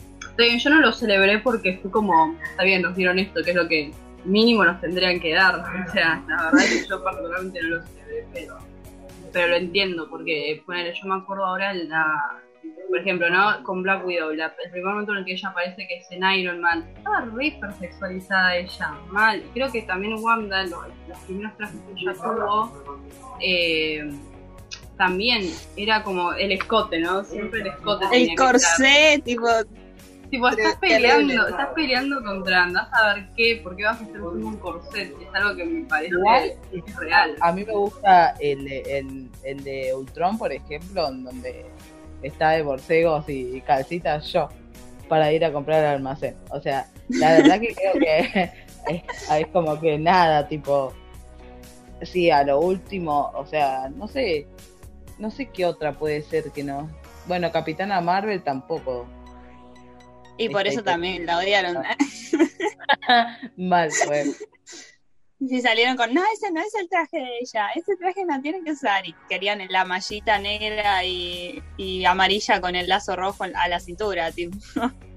yo 0.59 0.71
no 0.71 0.81
lo 0.81 0.93
celebré 0.93 1.39
porque 1.39 1.79
fue 1.83 1.91
como, 1.91 2.35
está 2.51 2.65
bien, 2.65 2.83
nos 2.83 2.97
dieron 2.97 3.19
esto, 3.19 3.43
que 3.43 3.51
es 3.51 3.57
lo 3.57 3.69
que 3.69 3.93
mínimo 4.25 4.65
nos 4.65 4.81
tendrían 4.81 5.21
que 5.21 5.35
dar. 5.35 5.57
O 5.57 5.93
sea, 5.93 6.23
la 6.29 6.45
verdad 6.45 6.61
es 6.63 6.83
que 6.83 6.89
yo 6.89 7.03
particularmente 7.03 7.63
no 7.63 7.69
lo 7.77 7.83
sé, 7.83 8.27
pero, 8.33 8.59
pero 9.33 9.49
lo 9.49 9.57
entiendo, 9.57 10.09
porque 10.09 10.63
yo 10.67 11.09
me 11.09 11.15
acuerdo 11.15 11.47
ahora, 11.47 11.75
la, 11.75 12.41
por 12.89 12.99
ejemplo, 12.99 13.31
¿no? 13.31 13.63
Con 13.63 13.83
Black 13.83 14.05
Widow, 14.05 14.31
el 14.31 14.71
primer 14.71 14.93
momento 14.93 15.13
en 15.13 15.19
el 15.19 15.25
que 15.25 15.33
ella 15.33 15.49
aparece 15.49 15.87
que 15.87 15.99
es 15.99 16.11
en 16.11 16.25
Iron 16.25 16.61
Man, 16.61 16.85
estaba 16.97 17.21
re 17.21 17.47
hipersexualizada 17.47 18.57
ella, 18.57 18.95
mal. 19.11 19.43
Creo 19.55 19.71
que 19.71 19.83
también 19.83 20.15
Wanda, 20.19 20.65
los, 20.65 21.19
primeros 21.27 21.57
trajes 21.57 21.77
que 21.81 22.01
ella 22.01 22.13
tuvo, 22.15 22.73
eh, 23.41 24.11
también 24.97 25.51
era 25.77 26.03
como 26.03 26.33
el 26.33 26.53
escote, 26.53 26.99
¿no? 26.99 27.25
Siempre 27.25 27.61
el 27.61 27.69
escote. 27.69 28.07
El 28.13 28.35
corsé, 28.37 29.23
tipo 29.25 29.47
Tipo, 30.31 30.49
estás 30.49 30.77
peleando, 30.77 31.49
estás 31.49 31.69
peleando 31.75 32.23
contra 32.23 32.63
andás 32.63 32.89
a 32.93 33.15
ver 33.15 33.29
qué, 33.37 33.61
por 33.63 33.77
qué 33.77 33.85
vas 33.85 34.01
a 34.01 34.05
estar 34.05 34.23
usando 34.23 34.47
un 34.47 34.57
corset. 34.59 35.13
Es 35.21 35.35
algo 35.35 35.57
que 35.57 35.65
me 35.65 35.85
parece 35.87 36.15
real. 36.99 37.35
A 37.41 37.53
mí 37.53 37.65
me 37.65 37.73
gusta 37.73 38.37
el, 38.39 38.67
el, 38.69 39.29
el 39.43 39.65
de 39.65 39.93
Ultron, 39.95 40.39
por 40.39 40.53
ejemplo, 40.53 41.09
en 41.09 41.25
donde 41.25 41.67
está 42.23 42.51
de 42.51 42.63
borcegos 42.63 43.29
y 43.29 43.61
calcitas 43.63 44.33
yo 44.33 44.49
para 45.11 45.33
ir 45.33 45.45
a 45.45 45.53
comprar 45.53 45.85
al 45.85 45.97
almacén. 45.97 46.37
O 46.51 46.61
sea, 46.61 46.87
la 47.09 47.33
verdad 47.33 47.61
que 47.61 47.75
creo 47.75 47.93
que 47.95 48.53
es, 49.37 49.47
como 49.49 49.79
que 49.81 49.99
nada, 49.99 50.47
tipo, 50.47 50.95
sí, 52.03 52.31
a 52.31 52.45
lo 52.45 52.61
último, 52.61 53.33
o 53.35 53.45
sea, 53.45 53.89
no 53.89 54.07
sé, 54.07 54.47
no 55.19 55.31
sé 55.33 55.47
qué 55.47 55.67
otra 55.67 55.99
puede 55.99 56.23
ser 56.23 56.53
que 56.53 56.63
no. 56.63 56.89
Bueno, 57.27 57.51
Capitana 57.51 58.01
Marvel 58.01 58.43
tampoco 58.43 59.05
Y 60.41 60.49
por 60.49 60.67
eso 60.67 60.83
también 60.83 61.27
la 61.27 61.39
odiaron. 61.39 61.77
Mal 63.59 63.91
fue. 63.91 64.25
Y 65.39 65.61
salieron 65.61 65.97
con, 65.97 66.15
no, 66.15 66.23
ese 66.35 66.51
no 66.51 66.61
es 66.61 66.75
el 66.75 66.89
traje 66.89 67.19
de 67.19 67.39
ella, 67.41 67.69
ese 67.75 67.97
traje 67.97 68.25
no 68.25 68.41
tiene 68.41 68.63
que 68.65 68.73
usar. 68.73 69.07
Y 69.07 69.15
querían 69.29 69.61
la 69.69 69.85
mallita 69.85 70.39
negra 70.39 71.05
y, 71.05 71.63
y 71.77 72.07
amarilla 72.07 72.61
con 72.61 72.75
el 72.75 72.89
lazo 72.89 73.17
rojo 73.17 73.45
a 73.45 73.69
la 73.69 73.81
cintura, 73.81 74.33
tipo. 74.33 74.57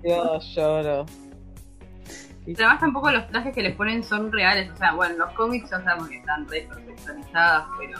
Dios, 0.03 0.53
lloro. 0.55 1.05
Además 2.55 2.79
tampoco 2.81 3.09
los 3.09 3.25
trajes 3.29 3.55
que 3.55 3.61
les 3.61 3.75
ponen 3.77 4.03
son 4.03 4.29
reales, 4.29 4.69
o 4.71 4.75
sea, 4.75 4.93
bueno, 4.93 5.15
los 5.15 5.33
cómics 5.33 5.69
ya 5.69 5.81
sabemos 5.81 6.09
que 6.09 6.17
están 6.17 6.45
re 6.49 6.67
personalizadas, 6.85 7.67
pero 7.79 7.99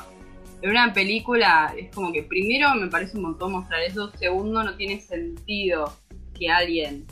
en 0.62 0.70
una 0.70 0.92
película 0.92 1.74
es 1.78 1.90
como 1.96 2.12
que 2.12 2.24
primero 2.24 2.76
me 2.76 2.88
parece 2.88 3.16
un 3.16 3.24
montón 3.24 3.54
mostrar 3.54 3.82
eso, 3.82 4.12
segundo 4.18 4.62
no 4.62 4.76
tiene 4.76 5.00
sentido 5.00 5.94
que 6.38 6.50
alguien 6.50 7.06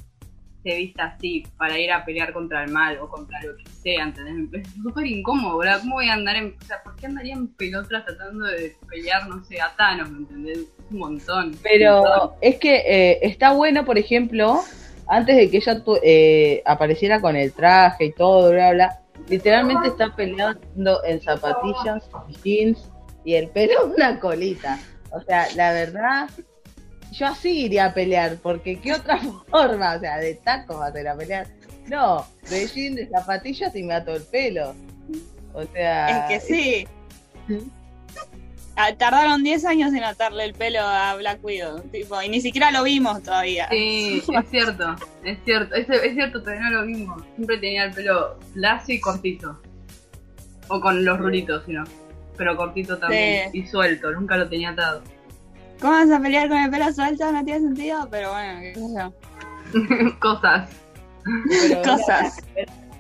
se 0.64 0.76
vista 0.76 1.06
así 1.06 1.44
para 1.58 1.78
ir 1.80 1.92
a 1.92 2.06
pelear 2.06 2.34
contra 2.34 2.64
el 2.64 2.72
mal 2.72 2.98
o 3.00 3.10
contra 3.10 3.42
lo 3.44 3.56
que 3.58 3.66
sea, 3.70 4.04
¿entendés? 4.04 4.66
Es 4.66 4.74
súper 4.82 5.06
incómodo, 5.08 5.58
¿verdad? 5.58 5.80
¿Cómo 5.82 5.96
voy 5.96 6.10
a 6.10 6.14
andar 6.14 6.36
en... 6.36 6.56
O 6.62 6.66
sea, 6.66 6.82
¿por 6.84 6.96
qué 6.96 7.08
andaría 7.08 7.34
en 7.34 7.48
pelotas 7.48 8.06
tratando 8.06 8.46
de 8.46 8.76
pelear, 8.90 9.28
no 9.28 9.44
sé, 9.44 9.60
a 9.60 9.76
Thanos, 9.76 10.10
¿me 10.12 10.20
entendés? 10.20 10.60
Un 10.92 10.98
montón. 10.98 11.58
Pero 11.64 12.36
es 12.42 12.58
que 12.58 12.76
eh, 12.76 13.20
está 13.22 13.54
bueno, 13.54 13.86
por 13.86 13.98
ejemplo, 13.98 14.62
antes 15.08 15.36
de 15.36 15.50
que 15.50 15.58
ella 15.58 15.84
eh, 16.04 16.62
apareciera 16.66 17.20
con 17.20 17.36
el 17.36 17.52
traje 17.54 18.06
y 18.06 18.12
todo, 18.14 18.52
bla, 18.52 18.72
bla, 18.72 19.02
literalmente 19.28 19.88
está 19.88 20.16
peleando 20.16 21.04
en 21.04 21.22
zapatillas, 21.22 22.10
jeans 22.44 22.90
y 23.24 23.36
el 23.36 23.50
pelo 23.50 23.88
una 23.96 24.20
colita. 24.20 24.80
O 25.12 25.22
sea, 25.22 25.48
la 25.56 25.74
verdad, 25.74 26.30
yo 27.12 27.28
así 27.28 27.66
iría 27.66 27.86
a 27.86 27.94
pelear, 27.94 28.38
porque 28.42 28.80
qué 28.80 28.94
otra 28.94 29.20
forma, 29.50 29.96
o 29.96 30.00
sea, 30.00 30.18
de 30.18 30.36
tacos 30.36 30.80
vas 30.80 30.96
a 30.96 31.02
ir 31.02 31.08
a 31.08 31.16
pelear. 31.16 31.48
No, 31.88 32.26
de 32.50 32.68
jeans, 32.68 32.96
de 32.96 33.10
zapatillas 33.10 33.76
y 33.76 33.84
me 33.84 33.94
ato 33.94 34.16
el 34.16 34.24
pelo. 34.24 34.74
O 35.54 35.64
sea. 35.74 36.30
Es 36.30 36.46
que 36.46 36.54
sí. 36.54 36.88
Ah, 38.78 38.96
tardaron 38.96 39.44
10 39.44 39.66
años 39.66 39.94
en 39.94 40.04
atarle 40.04 40.46
el 40.46 40.54
pelo 40.54 40.80
a 40.80 41.16
Black 41.16 41.44
Widow, 41.44 41.82
tipo, 41.92 42.22
y 42.22 42.30
ni 42.30 42.40
siquiera 42.40 42.72
lo 42.72 42.84
vimos 42.84 43.22
todavía. 43.22 43.68
Sí, 43.70 44.24
es 44.34 44.50
cierto, 44.50 44.96
es 45.26 45.38
cierto, 45.44 45.76
es, 45.76 45.90
es 45.90 46.14
cierto, 46.14 46.42
todavía 46.42 46.70
no 46.70 46.82
lo 46.82 46.88
vimos. 46.88 47.24
Siempre 47.36 47.58
tenía 47.58 47.84
el 47.84 47.94
pelo 47.94 48.40
lacio 48.56 48.96
y 48.96 49.00
cortito. 49.02 49.60
O 50.70 50.80
con 50.80 51.04
los 51.04 51.20
rulitos, 51.20 51.64
sino. 51.66 51.84
Pero 52.38 52.56
cortito 52.56 52.98
también. 52.98 53.50
Y 53.52 53.68
suelto, 53.68 54.12
nunca 54.12 54.38
lo 54.38 54.48
tenía 54.48 54.70
atado. 54.70 55.04
¿Cómo 55.82 55.94
vas 55.94 56.12
a 56.12 56.20
pelear 56.22 56.48
con 56.48 56.58
el 56.60 56.70
pelo 56.70 56.94
suelto? 56.94 57.32
No 57.32 57.44
tiene 57.44 57.60
sentido, 57.62 58.08
pero 58.10 58.32
bueno, 58.32 58.60
qué 58.62 58.76
sé 58.76 58.82
yo. 58.96 60.14
Cosas. 60.20 60.70
Cosas. 61.84 62.38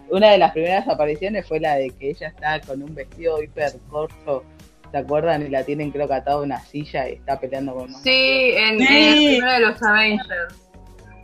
Una 0.09 0.31
de 0.31 0.37
las 0.39 0.51
primeras 0.51 0.87
apariciones 0.87 1.47
fue 1.47 1.59
la 1.59 1.75
de 1.75 1.91
que 1.91 2.09
ella 2.09 2.27
está 2.27 2.59
con 2.61 2.81
un 2.83 2.93
vestido 2.93 3.41
hiper 3.41 3.71
corto 3.89 4.43
¿Se 4.91 4.97
acuerdan? 4.97 5.45
Y 5.45 5.49
la 5.49 5.63
tienen 5.63 5.89
creo 5.89 6.05
que 6.05 6.15
atada 6.15 6.35
a 6.37 6.41
una 6.41 6.59
silla 6.59 7.07
y 7.07 7.13
está 7.13 7.39
peleando 7.39 7.73
con 7.73 7.83
unos 7.85 8.01
Sí, 8.01 8.51
en, 8.57 8.77
Sí. 8.79 8.85
en 8.89 9.03
el 9.05 9.13
primero 9.37 9.53
de 9.53 9.59
los 9.61 9.81
Avengers. 9.83 10.55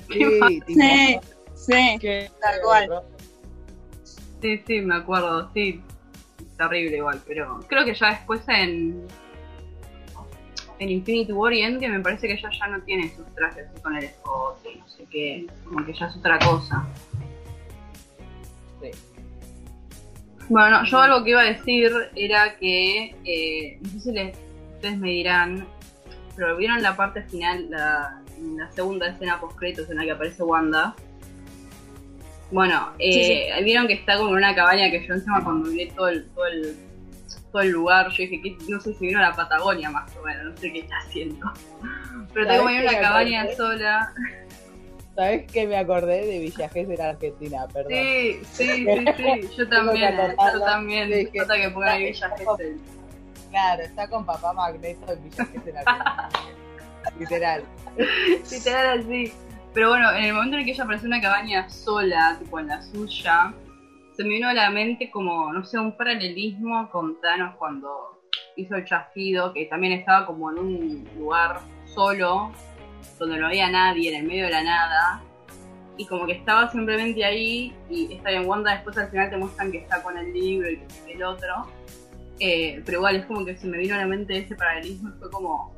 Sí, 0.09 0.61
Sí, 0.67 1.19
sí, 1.55 1.97
que- 1.99 2.31
tal 2.39 2.61
cual. 2.63 3.03
Sí, 4.41 4.63
sí, 4.65 4.79
me 4.81 4.95
acuerdo, 4.95 5.51
sí. 5.53 5.81
Terrible 6.57 6.97
igual, 6.97 7.21
pero 7.27 7.59
creo 7.67 7.83
que 7.83 7.93
ya 7.93 8.11
después 8.11 8.41
en 8.47 9.05
en 10.79 10.89
Infinity 10.89 11.31
War 11.33 11.53
y 11.53 11.61
Endgame 11.61 11.97
me 11.97 12.03
parece 12.03 12.27
que 12.27 12.33
ella 12.33 12.49
ya 12.57 12.67
no 12.67 12.81
tiene 12.81 13.13
sus 13.15 13.25
trajes 13.35 13.67
así 13.71 13.81
con 13.81 13.95
el 13.97 14.03
escote 14.05 14.71
y 14.73 14.77
no 14.79 14.87
sé 14.87 15.05
qué, 15.09 15.47
como 15.65 15.85
que 15.85 15.93
ya 15.93 16.05
es 16.07 16.15
otra 16.15 16.37
cosa. 16.39 16.85
Sí. 18.81 18.91
Bueno, 20.49 20.83
yo 20.85 20.99
algo 20.99 21.23
que 21.23 21.31
iba 21.31 21.41
a 21.41 21.45
decir 21.45 21.91
era 22.15 22.57
que, 22.57 23.15
eh, 23.25 23.77
no 23.81 23.89
sé 23.89 23.99
si 23.99 24.11
les- 24.11 24.37
ustedes 24.75 24.97
me 24.97 25.09
dirán, 25.11 25.67
pero 26.35 26.55
vieron 26.55 26.81
la 26.81 26.95
parte 26.95 27.23
final, 27.23 27.69
la, 27.69 28.21
la 28.55 28.71
segunda 28.71 29.07
escena 29.07 29.39
post 29.41 29.57
créditos 29.57 29.89
en 29.89 29.97
la 29.97 30.03
que 30.03 30.11
aparece 30.11 30.43
Wanda. 30.43 30.95
Bueno, 32.51 32.91
eh, 32.99 33.61
vieron 33.63 33.87
que 33.87 33.93
está 33.93 34.15
como 34.15 34.29
en 34.29 34.35
una 34.37 34.55
cabaña 34.55 34.89
que 34.89 35.05
yo 35.05 35.15
encima 35.15 35.43
cuando 35.43 35.69
vi 35.69 35.87
todo 35.89 36.07
el, 36.07 36.29
todo 36.29 36.45
el, 36.45 36.77
todo 37.57 37.65
el 37.65 37.71
lugar, 37.71 38.07
yo 38.09 38.17
dije, 38.17 38.39
que 38.39 38.55
no 38.69 38.79
sé 38.79 38.93
si 38.93 39.07
vino 39.07 39.17
a 39.17 39.23
la 39.23 39.33
Patagonia 39.35 39.89
más 39.89 40.15
o 40.15 40.21
menos, 40.23 40.43
no 40.51 40.57
sé 40.57 40.71
qué 40.71 40.79
está 40.79 40.97
haciendo. 40.99 41.51
Pero 42.33 42.45
está 42.45 42.57
como 42.57 42.69
en 42.69 42.75
¿Sabés 42.75 42.89
una 42.91 42.91
qué 42.99 43.01
cabaña 43.01 43.41
acordé? 43.41 43.55
sola. 43.57 44.13
¿Sabes 45.15 45.51
que 45.51 45.65
me 45.65 45.77
acordé 45.77 46.25
de 46.27 46.39
Villa 46.39 46.69
en 46.75 47.01
Argentina? 47.01 47.67
Perdón. 47.73 47.91
Sí, 47.91 48.39
sí, 48.51 48.67
sí, 48.85 49.05
sí, 49.17 49.49
yo 49.57 49.67
también, 49.69 50.15
que 50.15 50.35
yo 50.53 50.59
también. 50.61 51.07
Sí, 51.11 51.25
que- 51.31 51.31
que 51.61 51.69
pongan 51.71 51.89
ahí 51.89 52.03
Villa 52.11 52.29
Gesell. 52.37 52.77
Claro, 53.49 53.81
está 53.83 54.07
con 54.07 54.23
papá 54.25 54.53
Magneto 54.53 55.11
en 55.13 55.23
Villa 55.23 55.35
en 55.37 55.77
Argentina. 55.77 56.29
Literal. 57.19 57.63
Literal 58.51 58.99
así. 58.99 59.33
Pero 59.73 59.89
bueno, 59.89 60.11
en 60.13 60.23
el 60.25 60.33
momento 60.33 60.55
en 60.55 60.59
el 60.59 60.65
que 60.65 60.71
ella 60.73 60.83
apareció 60.83 61.07
en 61.07 61.13
una 61.13 61.21
cabaña 61.21 61.67
sola, 61.69 62.35
tipo 62.39 62.59
en 62.59 62.67
la 62.67 62.81
suya, 62.83 63.53
se 64.17 64.23
me 64.23 64.29
vino 64.29 64.49
a 64.49 64.53
la 64.53 64.71
mente 64.71 65.11
como, 65.11 65.53
no 65.53 65.63
sé, 65.63 65.77
un 65.77 65.95
paralelismo 65.95 66.89
con 66.89 67.21
Thanos 67.21 67.55
cuando 67.57 68.19
hizo 68.55 68.75
el 68.75 68.83
chasquido, 68.83 69.53
que 69.53 69.65
también 69.65 69.93
estaba 69.93 70.25
como 70.25 70.49
en 70.51 70.57
un 70.57 71.09
lugar 71.19 71.59
solo, 71.85 72.51
donde 73.19 73.37
no 73.37 73.45
había 73.45 73.69
nadie, 73.69 74.09
en 74.09 74.21
el 74.21 74.27
medio 74.27 74.45
de 74.45 74.51
la 74.51 74.63
nada, 74.63 75.23
y 75.97 76.05
como 76.07 76.25
que 76.25 76.31
estaba 76.31 76.71
simplemente 76.71 77.23
ahí, 77.23 77.75
y 77.91 78.13
está 78.13 78.31
bien, 78.31 78.47
Wanda 78.47 78.73
después 78.73 78.97
al 78.97 79.09
final 79.11 79.29
te 79.29 79.37
muestran 79.37 79.71
que 79.71 79.77
está 79.77 80.01
con 80.01 80.17
el 80.17 80.33
libro 80.33 80.67
y 80.67 80.77
que 80.77 81.13
el 81.13 81.23
otro, 81.23 81.67
eh, 82.39 82.81
pero 82.85 82.97
igual 82.97 83.17
es 83.17 83.25
como 83.27 83.45
que 83.45 83.55
se 83.55 83.67
me 83.67 83.77
vino 83.77 83.93
a 83.93 83.99
la 83.99 84.07
mente 84.07 84.35
ese 84.35 84.55
paralelismo 84.55 85.11
fue 85.19 85.29
como, 85.29 85.75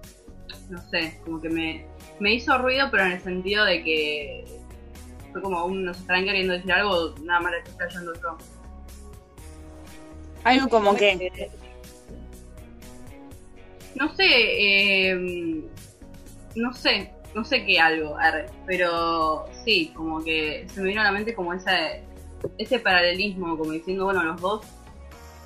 no 0.70 0.82
sé, 0.90 1.20
como 1.26 1.42
que 1.42 1.50
me, 1.50 1.86
me 2.22 2.36
hizo 2.36 2.58
ruido, 2.58 2.88
pero 2.90 3.04
en 3.04 3.12
el 3.12 3.20
sentido 3.20 3.66
de 3.66 3.84
que 3.84 4.59
fue 5.32 5.42
como 5.42 5.66
un, 5.66 5.86
nos 5.86 6.00
estarán 6.00 6.26
queriendo 6.26 6.54
decir 6.54 6.72
algo, 6.72 7.16
nada 7.24 7.40
más 7.40 7.52
le 7.52 7.58
estoy 7.60 7.74
fallando 7.78 8.14
yo. 8.16 8.38
Algo 10.44 10.70
como 10.70 10.96
que. 10.96 11.52
No 13.96 14.14
sé, 14.16 14.26
eh, 14.28 15.16
no 16.56 16.74
sé, 16.74 17.12
no 17.36 17.44
sé 17.44 17.66
qué 17.66 17.80
algo, 17.80 18.18
pero 18.66 19.46
sí, 19.64 19.92
como 19.96 20.24
que 20.24 20.66
se 20.70 20.82
me 20.82 20.90
vino 20.90 21.02
a 21.02 21.06
la 21.06 21.12
mente 21.12 21.36
como 21.36 21.54
ese, 21.54 22.04
ese 22.58 22.80
paralelismo, 22.80 23.58
como 23.58 23.72
diciendo, 23.72 24.06
bueno, 24.06 24.24
los 24.24 24.40
dos, 24.40 24.66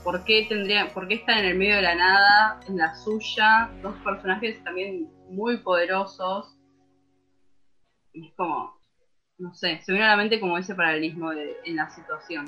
¿por 0.03 0.23
qué 0.23 0.45
tendrían, 0.47 0.89
por 0.89 1.07
qué 1.07 1.15
están 1.15 1.39
en 1.39 1.45
el 1.45 1.57
medio 1.57 1.75
de 1.77 1.81
la 1.81 1.95
nada, 1.95 2.59
en 2.67 2.77
la 2.77 2.95
suya, 2.95 3.71
dos 3.81 3.95
personajes 4.03 4.63
también 4.63 5.09
muy 5.29 5.57
poderosos? 5.57 6.55
Y 8.13 8.27
es 8.27 8.33
como, 8.35 8.79
no 9.43 9.53
sé, 9.53 9.81
se 9.85 9.91
vino 9.91 10.05
a 10.05 10.07
la 10.07 10.15
mente 10.15 10.39
como 10.39 10.57
ese 10.57 10.73
paralelismo 10.73 11.31
de- 11.31 11.57
en 11.65 11.75
la 11.75 11.89
situación. 11.93 12.45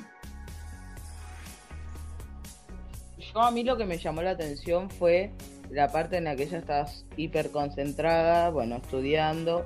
Yo 3.17 3.41
a 3.41 3.51
mí 3.51 3.63
lo 3.65 3.75
que 3.75 3.84
me 3.86 3.97
llamó 3.97 4.21
la 4.21 4.31
atención 4.31 4.89
fue 4.89 5.31
la 5.69 5.91
parte 5.91 6.15
en 6.17 6.23
la 6.23 6.38
que 6.38 6.43
ella 6.43 6.60
está 6.60 6.86
hiper 7.17 7.51
concentrada, 7.51 8.49
bueno, 8.49 8.77
estudiando 8.77 9.65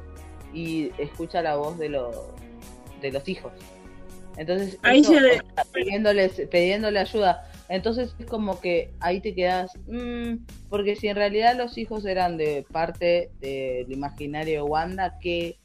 y 0.53 0.91
escucha 0.97 1.43
la 1.43 1.55
voz 1.55 1.77
de 1.77 1.89
los 1.89 2.15
de 2.99 3.11
los 3.11 3.29
hijos. 3.29 3.53
Entonces, 4.35 4.79
Ahí 4.81 5.01
eso, 5.01 5.13
pidiéndoles, 5.71 6.41
pidiéndole 6.49 6.99
ayuda. 6.99 7.45
Entonces 7.69 8.15
es 8.17 8.25
como 8.25 8.59
que 8.59 8.91
ahí 8.99 9.21
te 9.21 9.35
quedas, 9.35 9.71
mm, 9.87 10.37
porque 10.69 10.95
si 10.95 11.07
en 11.07 11.15
realidad 11.15 11.55
los 11.55 11.77
hijos 11.77 12.05
eran 12.05 12.37
de 12.37 12.65
parte 12.71 13.29
del 13.39 13.91
imaginario 13.91 14.63
de 14.63 14.69
Wanda, 14.69 15.19
¿qué, 15.21 15.59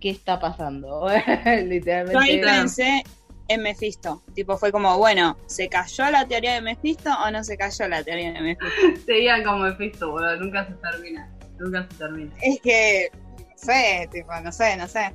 qué 0.00 0.10
está 0.10 0.38
pasando? 0.40 1.06
Literalmente. 1.64 2.12
Yo 2.12 2.18
ahí 2.20 2.40
pensé 2.40 3.02
en 3.48 3.62
Mephisto. 3.62 4.22
Tipo, 4.34 4.56
fue 4.56 4.70
como, 4.72 4.96
bueno, 4.98 5.36
¿se 5.46 5.68
cayó 5.68 6.10
la 6.10 6.26
teoría 6.26 6.54
de 6.54 6.60
Mephisto 6.62 7.10
o 7.24 7.30
no 7.30 7.42
se 7.44 7.56
cayó 7.56 7.88
la 7.88 8.02
teoría 8.02 8.32
de 8.32 8.40
Mephisto? 8.40 8.74
Seguían 9.06 9.42
como 9.44 9.58
Mephisto, 9.64 10.10
boludo, 10.10 10.36
nunca 10.36 10.66
se 10.66 10.74
termina, 10.74 11.30
nunca 11.58 11.86
se 11.90 11.96
termina. 11.98 12.32
Es 12.42 12.60
que, 12.60 13.10
no 13.38 13.46
sé, 13.56 14.08
tipo, 14.12 14.32
no 14.42 14.52
sé, 14.52 14.76
no 14.76 14.86
sé. 14.88 15.12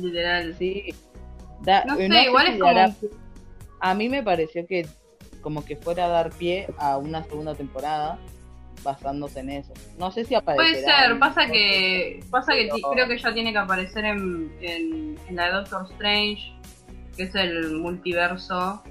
Literal. 0.00 0.54
Sí. 0.58 0.94
Da- 1.62 1.84
No 1.84 1.96
sé, 1.96 2.06
igual 2.06 2.46
si 2.46 2.52
es 2.52 2.58
como- 2.60 2.72
dará- 2.74 2.94
A 3.80 3.94
mí 3.94 4.08
me 4.08 4.22
pareció 4.22 4.66
que 4.66 4.86
como 5.40 5.64
que 5.64 5.76
fuera 5.76 6.06
a 6.06 6.08
dar 6.08 6.30
pie 6.30 6.66
a 6.78 6.96
una 6.98 7.22
segunda 7.24 7.54
temporada 7.54 8.18
basándose 8.82 9.40
en 9.40 9.50
eso. 9.50 9.72
No 9.98 10.10
sé 10.10 10.24
si 10.24 10.34
aparecerá. 10.34 10.70
Puede 10.70 10.84
ser, 11.08 11.18
pasa 11.18 11.46
que 11.46 12.20
pasa 12.30 12.52
que 12.54 12.68
Pero- 12.72 12.90
creo 12.92 13.08
que 13.08 13.18
ya 13.18 13.32
tiene 13.34 13.52
que 13.52 13.58
aparecer 13.58 14.04
en, 14.04 14.52
en, 14.60 15.18
en 15.28 15.36
la 15.36 15.46
de 15.46 15.52
Doctor 15.52 15.86
Strange, 15.92 16.52
que 17.16 17.24
es 17.24 17.34
el 17.34 17.72
multiverso. 17.78 18.82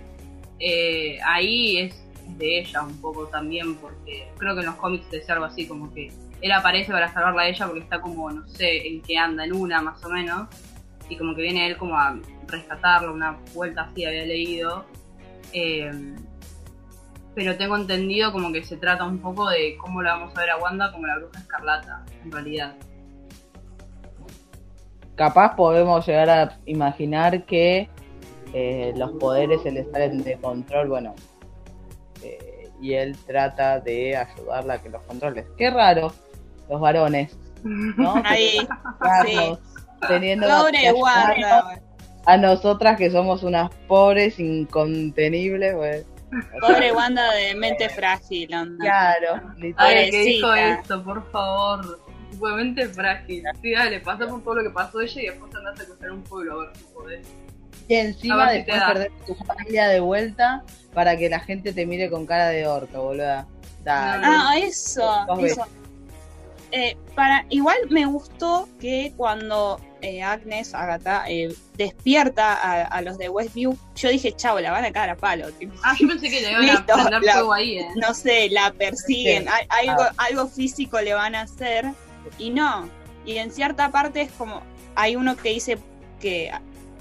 Eh, 0.60 1.20
ahí 1.26 1.78
es 1.80 2.04
de 2.38 2.60
ella 2.60 2.82
un 2.84 3.00
poco 3.00 3.28
también, 3.28 3.76
porque 3.76 4.28
creo 4.38 4.54
que 4.56 4.62
en 4.62 4.66
los 4.68 4.76
cómics 4.76 5.10
decía 5.12 5.36
algo 5.36 5.46
así, 5.46 5.66
como 5.68 5.94
que 5.94 6.12
él 6.42 6.52
aparece 6.52 6.92
para 6.92 7.12
salvarla 7.14 7.44
a 7.44 7.48
ella 7.50 7.66
porque 7.66 7.82
está 7.82 8.00
como, 8.02 8.30
no 8.30 8.48
sé, 8.48 8.86
en 8.88 9.02
qué 9.02 9.18
anda, 9.18 9.46
en 9.46 9.54
una 9.54 9.82
más 9.82 10.04
o 10.04 10.10
menos. 10.10 10.48
y 11.10 11.16
como 11.16 11.34
que 11.36 11.42
viene 11.44 11.68
él 11.68 11.78
como 11.78 11.98
a 11.98 12.20
rescatarlo, 12.48 13.14
una 13.14 13.38
vuelta 13.54 13.84
así 13.84 14.04
había 14.06 14.26
leído. 14.26 14.86
Eh, 15.54 15.90
pero 17.38 17.56
tengo 17.56 17.76
entendido 17.76 18.32
como 18.32 18.52
que 18.52 18.64
se 18.64 18.78
trata 18.78 19.06
un 19.06 19.20
poco 19.20 19.48
de 19.48 19.78
cómo 19.78 20.02
la 20.02 20.14
vamos 20.14 20.36
a 20.36 20.40
ver 20.42 20.50
a 20.50 20.58
Wanda 20.58 20.92
como 20.92 21.06
la 21.06 21.20
bruja 21.20 21.38
escarlata, 21.38 22.04
en 22.24 22.32
realidad. 22.32 22.74
Capaz 25.14 25.56
podemos 25.56 26.04
llegar 26.08 26.32
a 26.32 26.58
imaginar 26.66 27.46
que 27.46 27.92
eh, 28.54 28.92
los 28.98 29.12
poderes 29.20 29.62
se 29.62 29.70
le 29.70 29.86
salen 29.92 30.24
de 30.24 30.36
control, 30.40 30.90
bueno, 30.90 31.14
eh, 32.24 32.72
y 32.82 32.94
él 32.94 33.16
trata 33.28 33.82
de 33.82 34.18
ayudarla 34.18 34.74
a 34.74 34.82
que 34.82 34.90
los 34.90 35.04
controles. 35.04 35.46
Qué 35.60 35.70
raro, 35.70 36.12
los 36.68 36.82
varones, 36.82 37.38
¿no? 37.64 38.16
Ahí, 38.26 38.68
Carlos, 39.00 39.60
teniendo 40.08 40.48
Pobre 40.48 40.92
Wanda. 40.92 41.82
a 42.26 42.38
nosotras 42.38 42.98
que 42.98 43.12
somos 43.12 43.44
unas 43.44 43.70
pobres 43.88 44.40
incontenibles, 44.40 45.76
pues. 45.76 46.17
Pobre 46.60 46.92
Wanda 46.92 47.32
de 47.34 47.56
mente 47.56 47.90
frágil, 47.90 48.54
onda. 48.54 48.84
Claro, 48.84 49.54
Ay, 49.78 50.10
que 50.12 50.22
dijo 50.24 50.54
esto, 50.54 51.04
por 51.04 51.30
favor. 51.32 52.00
Igualmente 52.34 52.88
frágil. 52.90 53.44
Sí, 53.62 53.72
dale, 53.72 54.00
pasa 54.02 54.28
por 54.28 54.44
todo 54.44 54.56
lo 54.56 54.64
que 54.64 54.70
pasó 54.70 55.02
ella 55.02 55.22
y 55.22 55.26
después 55.28 55.56
andás 55.56 55.76
a 55.76 55.78
secuestrar 55.78 56.12
un 56.12 56.24
pueblo 56.24 56.54
a 56.54 56.66
ver 56.66 56.78
si 56.78 56.84
podés. 56.94 57.28
Y 57.88 57.96
encima 57.96 58.50
si 58.50 58.58
después 58.58 58.84
perder 58.84 59.12
tu 59.26 59.36
familia 59.36 59.88
de 59.88 60.00
vuelta 60.02 60.64
para 60.94 61.16
que 61.16 61.30
la 61.30 61.40
gente 61.40 61.72
te 61.72 61.86
mire 61.86 62.10
con 62.10 62.26
cara 62.26 62.50
de 62.50 62.68
orto, 62.68 63.02
boluda. 63.02 63.48
Dale. 63.84 64.26
Ah, 64.26 64.54
eso. 64.58 65.26
Eh, 66.72 66.98
para, 67.16 67.46
igual 67.50 67.78
me 67.90 68.06
gustó 68.06 68.68
que 68.80 69.14
cuando 69.16 69.80
eh, 70.10 70.24
Agnes, 70.24 70.74
Agatha, 70.74 71.26
eh, 71.28 71.54
despierta 71.76 72.54
a, 72.54 72.82
a 72.84 73.02
los 73.02 73.18
de 73.18 73.30
Westview, 73.30 73.76
yo 73.96 74.10
dije, 74.10 74.32
chao, 74.36 74.60
la 74.60 74.72
van 74.72 74.86
a 74.86 74.92
cagar 74.92 75.10
a 75.12 75.16
palo. 75.18 75.52
tipo. 75.54 75.74
Ah, 75.84 75.96
yo 76.00 76.08
pensé 76.08 76.30
que 76.30 76.42
le 76.42 76.52
iban 76.52 76.62
Listo, 76.66 76.94
a 76.94 76.96
prender 76.96 77.24
la- 77.24 77.34
fuego 77.34 77.54
ahí, 77.54 77.80
eh. 77.80 77.88
no 77.96 78.14
sé, 78.14 78.50
la 78.50 78.72
persiguen, 78.74 79.44
Sí. 79.46 79.50
Algo, 79.70 80.04
algo 80.18 80.48
físico 80.48 81.00
le 81.02 81.14
van 81.14 81.36
a 81.36 81.42
hacer 81.42 81.86
y 82.38 82.50
no. 82.50 82.90
Y 83.26 83.38
en 83.38 83.52
cierta 83.52 83.92
parte 83.92 84.22
es 84.22 84.32
como, 84.32 84.62
hay 84.96 85.16
uno 85.16 85.36
que 85.36 85.50
dice 85.50 85.78
que 86.22 86.52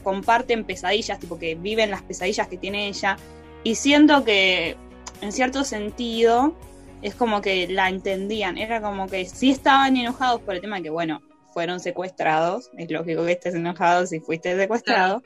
comparten 0.02 0.64
pesadillas, 0.64 1.18
tipo 1.18 1.38
que 1.38 1.54
viven 1.54 1.90
las 1.90 2.02
pesadillas 2.02 2.48
que 2.48 2.56
tiene 2.56 2.88
ella, 2.88 3.16
y 3.64 3.74
siento 3.74 4.24
que 4.24 4.76
en 5.20 5.32
cierto 5.32 5.64
sentido 5.64 6.54
es 7.02 7.14
como 7.14 7.40
que 7.40 7.66
la 7.68 7.88
entendían, 7.88 8.56
era 8.58 8.80
como 8.80 9.06
que 9.08 9.24
sí 9.26 9.50
estaban 9.50 9.96
enojados 9.96 10.40
por 10.42 10.54
el 10.54 10.60
tema 10.60 10.76
de 10.76 10.82
que, 10.84 10.90
bueno, 10.90 11.22
fueron 11.56 11.80
secuestrados, 11.80 12.70
es 12.76 12.90
lógico 12.90 13.24
que 13.24 13.32
estés 13.32 13.54
enojado 13.54 14.06
si 14.06 14.20
fuiste 14.20 14.54
secuestrado, 14.58 15.22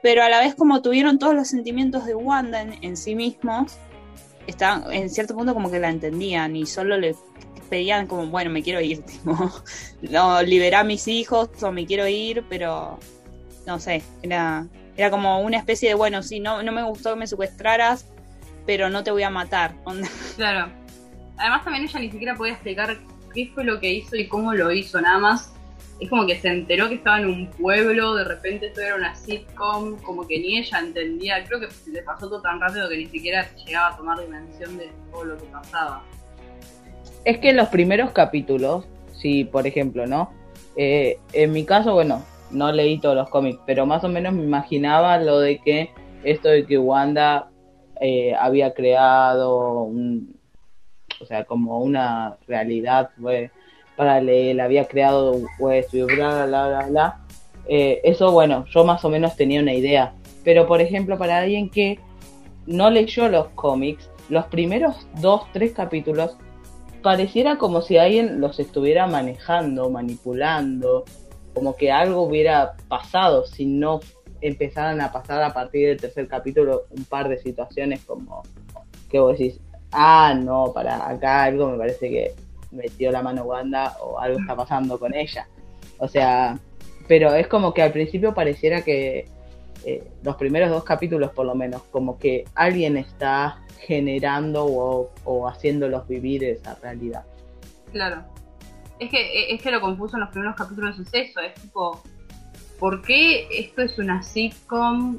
pero 0.00 0.22
a 0.22 0.28
la 0.28 0.38
vez 0.38 0.54
como 0.54 0.80
tuvieron 0.80 1.18
todos 1.18 1.34
los 1.34 1.48
sentimientos 1.48 2.06
de 2.06 2.14
Wanda 2.14 2.62
en, 2.62 2.78
en 2.84 2.96
sí 2.96 3.16
mismos, 3.16 3.78
estaban 4.46 4.92
en 4.92 5.10
cierto 5.10 5.34
punto 5.34 5.54
como 5.54 5.72
que 5.72 5.80
la 5.80 5.88
entendían 5.88 6.54
y 6.54 6.66
solo 6.66 6.98
le 6.98 7.16
pedían 7.68 8.06
como, 8.06 8.28
bueno, 8.28 8.48
me 8.48 8.62
quiero 8.62 8.80
ir, 8.80 9.02
tipo, 9.06 9.36
no, 10.02 10.40
liberá 10.44 10.80
a 10.80 10.84
mis 10.84 11.08
hijos 11.08 11.50
o 11.60 11.72
me 11.72 11.84
quiero 11.84 12.06
ir, 12.06 12.44
pero 12.48 13.00
no 13.66 13.80
sé, 13.80 14.04
era, 14.22 14.68
era 14.96 15.10
como 15.10 15.40
una 15.40 15.56
especie 15.56 15.88
de, 15.88 15.96
bueno, 15.96 16.22
sí, 16.22 16.38
no, 16.38 16.62
no 16.62 16.70
me 16.70 16.84
gustó 16.84 17.14
que 17.14 17.16
me 17.18 17.26
secuestraras, 17.26 18.06
pero 18.66 18.88
no 18.88 19.02
te 19.02 19.10
voy 19.10 19.24
a 19.24 19.30
matar. 19.30 19.74
Claro. 20.36 20.72
Además 21.38 21.64
también 21.64 21.86
ella 21.86 21.98
ni 21.98 22.12
siquiera 22.12 22.36
podía 22.36 22.52
explicar 22.52 22.96
qué 23.34 23.50
fue 23.52 23.64
lo 23.64 23.80
que 23.80 23.92
hizo 23.92 24.14
y 24.14 24.28
cómo 24.28 24.54
lo 24.54 24.70
hizo, 24.70 25.00
nada 25.00 25.18
más. 25.18 25.52
Es 26.02 26.10
como 26.10 26.26
que 26.26 26.36
se 26.36 26.48
enteró 26.48 26.88
que 26.88 26.96
estaba 26.96 27.20
en 27.20 27.26
un 27.26 27.46
pueblo, 27.50 28.16
de 28.16 28.24
repente 28.24 28.66
esto 28.66 28.80
era 28.80 28.96
una 28.96 29.14
sitcom, 29.14 29.96
como 29.98 30.26
que 30.26 30.36
ni 30.40 30.58
ella 30.58 30.80
entendía, 30.80 31.44
creo 31.44 31.60
que 31.60 31.68
le 31.92 32.02
pasó 32.02 32.28
todo 32.28 32.42
tan 32.42 32.60
rápido 32.60 32.88
que 32.88 32.96
ni 32.96 33.06
siquiera 33.06 33.46
llegaba 33.54 33.94
a 33.94 33.96
tomar 33.96 34.18
dimensión 34.18 34.76
de 34.78 34.90
todo 35.12 35.26
lo 35.26 35.36
que 35.36 35.44
pasaba. 35.44 36.02
Es 37.24 37.38
que 37.38 37.50
en 37.50 37.56
los 37.56 37.68
primeros 37.68 38.10
capítulos, 38.10 38.84
si 39.12 39.44
por 39.44 39.64
ejemplo, 39.64 40.04
¿no? 40.08 40.32
Eh, 40.74 41.18
en 41.34 41.52
mi 41.52 41.64
caso, 41.64 41.92
bueno, 41.94 42.24
no 42.50 42.72
leí 42.72 42.98
todos 42.98 43.14
los 43.14 43.30
cómics, 43.30 43.60
pero 43.64 43.86
más 43.86 44.02
o 44.02 44.08
menos 44.08 44.32
me 44.32 44.42
imaginaba 44.42 45.18
lo 45.18 45.38
de 45.38 45.58
que 45.60 45.90
esto 46.24 46.48
de 46.48 46.66
que 46.66 46.78
Wanda 46.78 47.48
eh, 48.00 48.34
había 48.34 48.74
creado 48.74 49.84
un, 49.84 50.36
o 51.20 51.26
sea, 51.26 51.44
como 51.44 51.78
una 51.78 52.38
realidad 52.48 53.10
pues, 53.96 53.96
paralela, 53.96 54.64
había 54.64 54.86
creado 54.86 55.40
bla, 55.58 55.82
bla, 55.88 56.46
bla, 56.46 56.68
bla, 56.68 56.86
bla. 56.88 57.20
Eh, 57.68 58.00
eso, 58.04 58.32
bueno, 58.32 58.64
yo 58.70 58.84
más 58.84 59.04
o 59.04 59.10
menos 59.10 59.36
tenía 59.36 59.60
una 59.60 59.74
idea. 59.74 60.14
Pero, 60.44 60.66
por 60.66 60.80
ejemplo, 60.80 61.18
para 61.18 61.38
alguien 61.38 61.70
que 61.70 61.98
no 62.66 62.90
leyó 62.90 63.28
los 63.28 63.48
cómics, 63.48 64.08
los 64.28 64.46
primeros 64.46 65.06
dos, 65.20 65.42
tres 65.52 65.72
capítulos 65.72 66.36
pareciera 67.02 67.58
como 67.58 67.82
si 67.82 67.98
alguien 67.98 68.40
los 68.40 68.58
estuviera 68.58 69.06
manejando, 69.06 69.90
manipulando, 69.90 71.04
como 71.54 71.76
que 71.76 71.90
algo 71.90 72.22
hubiera 72.22 72.74
pasado 72.88 73.44
si 73.44 73.66
no 73.66 74.00
empezaran 74.40 75.00
a 75.00 75.12
pasar 75.12 75.42
a 75.42 75.52
partir 75.52 75.88
del 75.88 76.00
tercer 76.00 76.26
capítulo 76.26 76.84
un 76.90 77.04
par 77.04 77.28
de 77.28 77.38
situaciones 77.38 78.00
como 78.04 78.42
que 79.10 79.20
vos 79.20 79.38
decís, 79.38 79.60
ah, 79.92 80.34
no, 80.36 80.72
para 80.72 81.08
acá 81.08 81.44
algo 81.44 81.68
me 81.68 81.78
parece 81.78 82.08
que 82.08 82.34
metió 82.72 83.10
la 83.12 83.22
mano 83.22 83.44
Wanda 83.44 83.96
o 84.02 84.18
algo 84.18 84.40
está 84.40 84.56
pasando 84.56 84.98
con 84.98 85.14
ella. 85.14 85.46
O 85.98 86.08
sea, 86.08 86.58
pero 87.06 87.34
es 87.34 87.46
como 87.46 87.72
que 87.72 87.82
al 87.82 87.92
principio 87.92 88.34
pareciera 88.34 88.82
que 88.82 89.26
eh, 89.84 90.02
los 90.22 90.36
primeros 90.36 90.70
dos 90.70 90.84
capítulos 90.84 91.30
por 91.32 91.46
lo 91.46 91.54
menos, 91.54 91.82
como 91.90 92.18
que 92.18 92.44
alguien 92.54 92.96
está 92.96 93.58
generando 93.80 94.64
o, 94.64 95.10
o 95.24 95.48
haciéndolos 95.48 96.06
vivir 96.08 96.44
esa 96.44 96.74
realidad. 96.76 97.24
Claro. 97.92 98.22
Es 98.98 99.10
que, 99.10 99.52
es 99.52 99.60
que 99.60 99.70
lo 99.72 99.80
confuso 99.80 100.16
en 100.16 100.20
los 100.20 100.30
primeros 100.30 100.54
capítulos 100.54 100.96
es 101.00 101.08
eso, 101.12 101.40
es 101.40 101.54
tipo, 101.54 102.00
¿por 102.78 103.02
qué 103.02 103.48
esto 103.50 103.82
es 103.82 103.98
una 103.98 104.22
sitcom? 104.22 105.18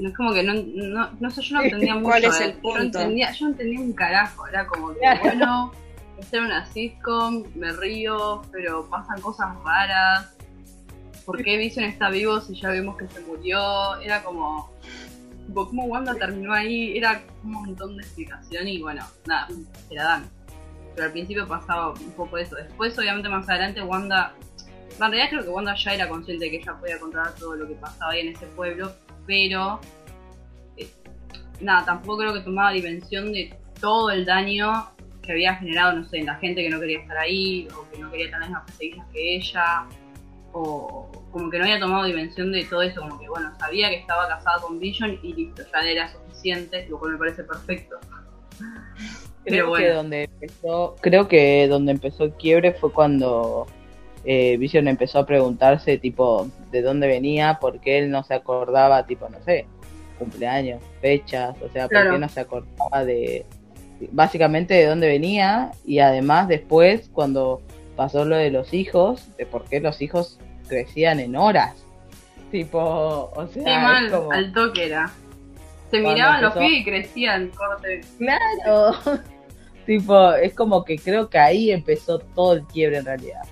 Es 0.00 0.14
como 0.14 0.32
que 0.32 0.42
no, 0.44 0.54
no, 0.54 1.10
no 1.18 1.30
sé, 1.30 1.42
yo 1.42 1.56
no 1.56 1.62
entendía 1.64 1.94
mucho. 1.94 2.04
¿Cuál 2.04 2.24
es 2.24 2.40
eh. 2.40 2.44
el 2.44 2.52
Yo 2.54 2.60
punto? 2.60 2.78
no 2.78 2.84
entendía, 2.84 3.32
yo 3.32 3.46
no 3.46 3.52
entendía 3.52 3.80
un 3.80 3.92
carajo, 3.92 4.46
era 4.46 4.66
como 4.68 4.92
que, 4.92 5.00
Claro. 5.00 5.20
bueno, 5.24 5.72
esta 6.18 6.36
era 6.36 6.46
una 6.46 6.66
sitcom, 6.66 7.44
me 7.54 7.72
río, 7.72 8.42
pero 8.52 8.88
pasan 8.88 9.20
cosas 9.20 9.48
raras. 9.64 10.34
¿Por 11.24 11.42
qué 11.42 11.56
Vision 11.56 11.84
está 11.84 12.08
vivo 12.08 12.40
si 12.40 12.54
ya 12.60 12.70
vimos 12.70 12.96
que 12.96 13.08
se 13.08 13.20
murió? 13.20 13.96
Era 13.96 14.22
como, 14.22 14.70
¿cómo 15.54 15.84
Wanda 15.84 16.14
terminó 16.14 16.52
ahí? 16.52 16.96
Era 16.96 17.22
un 17.42 17.52
montón 17.52 17.96
de 17.96 18.02
explicación 18.02 18.68
y 18.68 18.80
bueno, 18.80 19.04
nada, 19.26 19.48
se 19.88 19.94
la 19.94 20.04
dan 20.04 20.36
pero 20.96 21.06
al 21.06 21.12
principio 21.12 21.46
pasaba 21.46 21.90
un 21.90 22.12
poco 22.12 22.38
eso. 22.38 22.56
Después, 22.56 22.98
obviamente, 22.98 23.28
más 23.28 23.46
adelante, 23.48 23.82
Wanda. 23.82 24.32
En 24.94 24.98
realidad, 24.98 25.26
creo 25.28 25.42
que 25.42 25.50
Wanda 25.50 25.74
ya 25.74 25.92
era 25.92 26.08
consciente 26.08 26.46
de 26.46 26.50
que 26.50 26.56
ella 26.56 26.74
podía 26.80 26.98
controlar 26.98 27.34
todo 27.34 27.54
lo 27.54 27.68
que 27.68 27.74
pasaba 27.74 28.12
ahí 28.12 28.20
en 28.20 28.34
ese 28.34 28.46
pueblo, 28.46 28.92
pero. 29.26 29.78
eh, 30.78 30.90
nada, 31.60 31.84
tampoco 31.84 32.18
creo 32.18 32.32
que 32.32 32.40
tomaba 32.40 32.70
dimensión 32.70 33.30
de 33.30 33.54
todo 33.78 34.10
el 34.10 34.24
daño 34.24 34.88
que 35.26 35.32
había 35.32 35.56
generado, 35.56 35.92
no 35.92 36.04
sé, 36.08 36.18
en 36.18 36.26
la 36.26 36.36
gente 36.36 36.62
que 36.62 36.70
no 36.70 36.80
quería 36.80 37.00
estar 37.00 37.18
ahí, 37.18 37.68
o 37.76 37.90
que 37.90 37.98
no 37.98 38.10
quería 38.10 38.30
tener 38.30 38.50
las 38.50 38.62
pesadillas 38.64 39.06
que 39.12 39.36
ella, 39.36 39.86
o 40.52 41.10
como 41.30 41.50
que 41.50 41.58
no 41.58 41.64
había 41.64 41.80
tomado 41.80 42.04
dimensión 42.04 42.52
de 42.52 42.64
todo 42.64 42.82
eso, 42.82 43.00
como 43.02 43.18
que, 43.18 43.28
bueno, 43.28 43.52
sabía 43.58 43.90
que 43.90 43.96
estaba 43.96 44.28
casada 44.28 44.60
con 44.62 44.78
Vision 44.78 45.18
y 45.22 45.34
listo, 45.34 45.62
ya 45.72 45.80
era 45.80 46.12
suficiente, 46.12 46.86
lo 46.88 46.98
cual 46.98 47.12
me 47.12 47.18
parece 47.18 47.44
perfecto. 47.44 47.96
Creo 49.44 49.72
que 49.74 49.90
donde 49.90 50.24
empezó, 50.24 50.96
creo 51.00 51.28
que 51.28 51.68
donde 51.68 51.92
empezó 51.92 52.24
el 52.24 52.32
quiebre 52.32 52.72
fue 52.72 52.92
cuando 52.92 53.68
eh, 54.24 54.56
Vision 54.56 54.88
empezó 54.88 55.20
a 55.20 55.26
preguntarse 55.26 55.98
tipo 55.98 56.48
de 56.72 56.82
dónde 56.82 57.06
venía, 57.06 57.58
porque 57.60 57.98
él 57.98 58.10
no 58.10 58.24
se 58.24 58.34
acordaba, 58.34 59.06
tipo, 59.06 59.28
no 59.28 59.40
sé, 59.44 59.66
cumpleaños, 60.18 60.82
fechas, 61.00 61.54
o 61.62 61.68
sea, 61.68 61.84
por 61.84 61.90
Claro. 61.90 62.12
qué 62.12 62.18
no 62.18 62.28
se 62.28 62.40
acordaba 62.40 63.04
de 63.04 63.46
básicamente 64.12 64.74
de 64.74 64.86
dónde 64.86 65.06
venía 65.08 65.72
y 65.84 65.98
además 66.00 66.48
después 66.48 67.08
cuando 67.12 67.62
pasó 67.96 68.24
lo 68.24 68.36
de 68.36 68.50
los 68.50 68.74
hijos, 68.74 69.26
de 69.38 69.46
por 69.46 69.64
qué 69.64 69.80
los 69.80 70.00
hijos 70.02 70.38
crecían 70.68 71.18
en 71.20 71.36
horas. 71.36 71.74
Tipo, 72.50 72.78
o 73.34 73.46
sea, 73.48 73.62
Sí, 73.62 73.68
mal, 73.70 74.10
como- 74.10 74.32
al 74.32 74.52
toque 74.52 74.86
era. 74.86 75.10
Se 75.90 76.00
miraban 76.00 76.42
los 76.42 76.52
pies 76.54 76.72
y 76.80 76.84
crecían, 76.84 77.50
corte. 77.50 78.00
Claro. 78.18 78.92
tipo, 79.86 80.32
es 80.34 80.52
como 80.54 80.84
que 80.84 80.96
creo 80.98 81.30
que 81.30 81.38
ahí 81.38 81.70
empezó 81.70 82.18
todo 82.18 82.54
el 82.54 82.64
quiebre 82.64 82.98
en 82.98 83.04
realidad. 83.04 83.42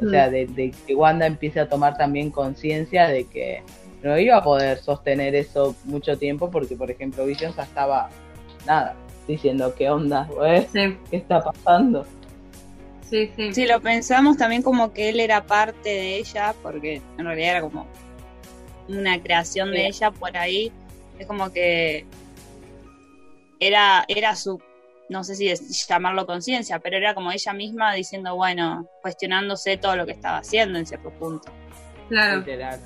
O 0.00 0.04
Mm. 0.06 0.10
sea, 0.10 0.30
de, 0.30 0.46
de 0.46 0.72
que 0.86 0.94
Wanda 0.94 1.26
empiece 1.26 1.60
a 1.60 1.68
tomar 1.68 1.96
también 1.98 2.30
conciencia 2.30 3.08
de 3.08 3.24
que 3.24 3.62
no 4.02 4.16
iba 4.18 4.36
a 4.36 4.42
poder 4.44 4.78
sostener 4.78 5.34
eso 5.34 5.74
mucho 5.84 6.16
tiempo 6.16 6.50
porque, 6.50 6.76
por 6.76 6.90
ejemplo, 6.90 7.24
Vision 7.26 7.52
ya 7.54 7.64
estaba, 7.64 8.08
nada, 8.66 8.94
diciendo 9.28 9.74
qué 9.76 9.90
onda, 9.90 10.28
güey, 10.34 10.66
Sí, 10.72 10.96
qué 11.10 11.16
está 11.18 11.40
pasando. 11.40 12.04
Sí, 13.08 13.30
sí. 13.36 13.54
Si 13.54 13.66
lo 13.66 13.80
pensamos 13.80 14.36
también 14.36 14.62
como 14.62 14.92
que 14.92 15.10
él 15.10 15.20
era 15.20 15.46
parte 15.46 15.88
de 15.88 16.16
ella, 16.16 16.54
porque 16.62 17.00
en 17.16 17.24
realidad 17.24 17.50
era 17.50 17.60
como 17.60 17.86
una 18.88 19.22
creación 19.22 19.70
de 19.70 19.86
ella 19.86 20.10
por 20.10 20.36
ahí. 20.36 20.72
Es 21.18 21.26
como 21.26 21.50
que 21.52 22.04
era, 23.60 24.04
era 24.08 24.34
su, 24.36 24.60
no 25.08 25.24
sé 25.24 25.36
si 25.36 25.48
es 25.48 25.86
llamarlo 25.86 26.26
conciencia, 26.26 26.78
pero 26.80 26.96
era 26.96 27.14
como 27.14 27.32
ella 27.32 27.52
misma 27.52 27.94
diciendo, 27.94 28.36
bueno, 28.36 28.86
cuestionándose 29.00 29.76
todo 29.76 29.96
lo 29.96 30.04
que 30.04 30.12
estaba 30.12 30.38
haciendo 30.38 30.78
en 30.78 30.86
cierto 30.86 31.10
punto. 31.10 31.50
Claro. 32.08 32.38
Literal. 32.40 32.80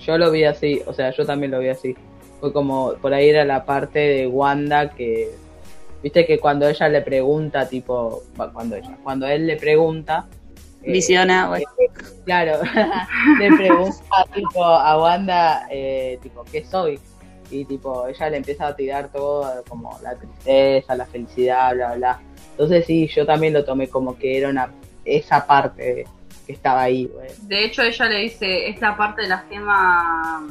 Yo 0.00 0.18
lo 0.18 0.30
vi 0.30 0.44
así, 0.44 0.82
o 0.86 0.92
sea, 0.92 1.10
yo 1.10 1.24
también 1.24 1.52
lo 1.52 1.60
vi 1.60 1.68
así. 1.68 1.96
Fue 2.40 2.52
como, 2.52 2.94
por 3.00 3.14
ahí 3.14 3.30
era 3.30 3.44
la 3.44 3.64
parte 3.64 3.98
de 3.98 4.26
Wanda 4.26 4.90
que, 4.90 5.30
viste 6.04 6.26
que 6.26 6.38
cuando 6.38 6.68
ella 6.68 6.86
le 6.90 7.00
pregunta, 7.00 7.66
tipo, 7.66 8.24
cuando 8.36 8.76
ella, 8.76 8.94
cuando 9.02 9.26
él 9.26 9.46
le 9.46 9.56
pregunta, 9.56 10.26
eh, 10.82 10.92
Visiona, 10.92 11.48
bueno. 11.48 11.64
claro, 12.26 12.60
le 13.40 13.56
pregunta 13.56 14.26
tipo 14.34 14.62
a 14.62 15.00
Wanda, 15.00 15.66
eh, 15.70 16.18
tipo, 16.22 16.44
¿qué 16.44 16.62
soy? 16.62 17.00
Y 17.50 17.64
tipo, 17.64 18.06
ella 18.06 18.28
le 18.28 18.36
empieza 18.36 18.66
a 18.66 18.76
tirar 18.76 19.10
todo, 19.10 19.64
como 19.66 19.98
la 20.02 20.14
tristeza, 20.14 20.94
la 20.94 21.06
felicidad, 21.06 21.74
bla, 21.74 21.94
bla. 21.94 22.20
Entonces 22.50 22.84
sí, 22.84 23.06
yo 23.08 23.24
también 23.24 23.54
lo 23.54 23.64
tomé 23.64 23.88
como 23.88 24.18
que 24.18 24.36
era 24.36 24.50
una, 24.50 24.70
esa 25.06 25.46
parte 25.46 26.04
que 26.44 26.52
estaba 26.52 26.82
ahí, 26.82 27.06
güey. 27.06 27.30
De 27.44 27.64
hecho, 27.64 27.80
ella 27.82 28.04
le 28.10 28.18
dice, 28.18 28.68
es 28.68 28.78
la 28.78 28.94
parte 28.94 29.22
de 29.22 29.28
la 29.28 29.38
gema... 29.48 30.46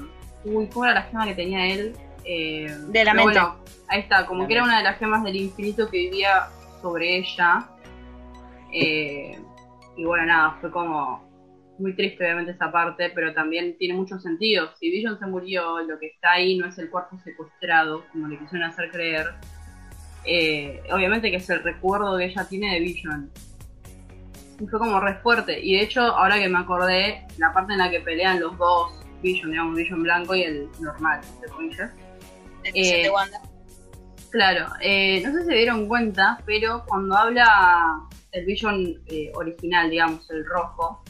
Uy, 0.46 0.68
¿cómo 0.74 0.86
era 0.86 0.96
la 0.96 1.04
gema 1.04 1.28
que 1.28 1.36
tenía 1.36 1.68
él? 1.68 1.94
Eh, 2.26 2.74
De 2.88 3.06
la 3.06 3.14
mente. 3.14 3.34
Bueno, 3.34 3.58
ahí 3.88 4.02
está, 4.02 4.26
como 4.26 4.44
La 4.44 4.48
que 4.48 4.54
era 4.54 4.64
una 4.64 4.78
de 4.78 4.84
las 4.84 4.98
gemas 4.98 5.24
del 5.24 5.36
infinito 5.36 5.90
que 5.90 5.98
vivía 5.98 6.48
sobre 6.82 7.18
ella. 7.18 7.70
Eh, 8.72 9.38
y 9.96 10.06
bueno, 10.06 10.26
nada, 10.26 10.58
fue 10.60 10.72
como 10.72 11.32
muy 11.80 11.96
triste 11.96 12.24
obviamente 12.24 12.52
esa 12.52 12.72
parte, 12.72 13.12
pero 13.14 13.34
también 13.34 13.78
tiene 13.78 13.94
mucho 13.96 14.20
sentido. 14.20 14.70
Si 14.80 14.90
Vision 14.90 15.18
se 15.20 15.26
murió, 15.26 15.82
lo 15.82 16.00
que 16.00 16.08
está 16.08 16.34
ahí 16.34 16.58
no 16.58 16.68
es 16.68 16.78
el 16.78 16.90
cuerpo 16.90 17.18
secuestrado, 17.24 18.04
como 18.12 18.28
le 18.28 18.38
quisieron 18.38 18.70
hacer 18.70 18.90
creer. 18.92 19.28
Eh, 20.26 20.82
obviamente 20.92 21.30
que 21.30 21.38
es 21.38 21.50
el 21.50 21.62
recuerdo 21.64 22.18
que 22.18 22.26
ella 22.26 22.48
tiene 22.48 22.74
de 22.74 22.80
Vision. 22.80 23.32
Y 24.60 24.68
fue 24.68 24.80
como 24.80 25.00
re 25.00 25.16
fuerte. 25.16 25.60
Y 25.60 25.76
de 25.76 25.84
hecho, 25.84 26.02
ahora 26.02 26.40
que 26.40 26.48
me 26.48 26.60
acordé, 26.60 27.26
la 27.38 27.52
parte 27.52 27.74
en 27.74 27.80
la 27.80 27.90
que 27.90 28.00
pelean 28.00 28.40
los 28.40 28.58
dos 28.58 28.92
Vision, 29.22 29.52
digamos, 29.52 29.76
Vision 29.76 30.04
blanco 30.04 30.36
y 30.36 30.44
el 30.44 30.70
normal, 30.80 31.22
entre 31.36 31.50
comillas. 31.50 31.92
De 32.64 32.72
Eh, 32.74 33.10
Wanda. 33.10 33.42
Claro, 34.32 34.68
eh, 34.82 35.22
no 35.24 35.32
sé 35.32 35.42
si 35.42 35.46
se 35.50 35.54
dieron 35.54 35.88
cuenta, 35.88 36.40
pero 36.46 36.84
cuando 36.88 37.16
habla 37.16 38.00
el 38.32 38.46
Vision 38.46 39.00
eh, 39.06 39.32
original, 39.36 39.92
digamos, 39.92 40.28
el 40.32 40.44
rojo, 40.44 41.04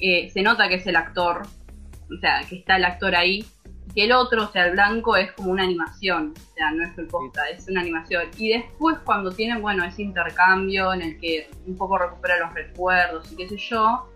eh, 0.00 0.28
se 0.30 0.42
nota 0.42 0.68
que 0.68 0.74
es 0.74 0.86
el 0.88 0.96
actor, 0.96 1.42
o 1.42 2.20
sea, 2.20 2.40
que 2.48 2.56
está 2.56 2.76
el 2.76 2.84
actor 2.84 3.14
ahí, 3.14 3.46
y 3.86 3.92
que 3.94 4.04
el 4.06 4.12
otro, 4.12 4.42
o 4.42 4.48
sea, 4.48 4.66
el 4.66 4.72
blanco, 4.72 5.16
es 5.16 5.30
como 5.32 5.52
una 5.52 5.62
animación, 5.62 6.34
o 6.36 6.54
sea, 6.54 6.72
no 6.72 6.84
es 6.84 6.98
el 6.98 7.06
posta, 7.06 7.48
es 7.48 7.68
una 7.68 7.80
animación. 7.80 8.24
Y 8.38 8.48
después 8.48 8.98
cuando 9.04 9.30
tienen, 9.30 9.62
bueno, 9.62 9.84
ese 9.84 10.02
intercambio 10.02 10.92
en 10.94 11.02
el 11.02 11.20
que 11.20 11.48
un 11.68 11.76
poco 11.76 11.96
recupera 11.96 12.38
los 12.38 12.52
recuerdos 12.54 13.30
y 13.30 13.36
qué 13.36 13.48
sé 13.48 13.56
yo, 13.56 14.10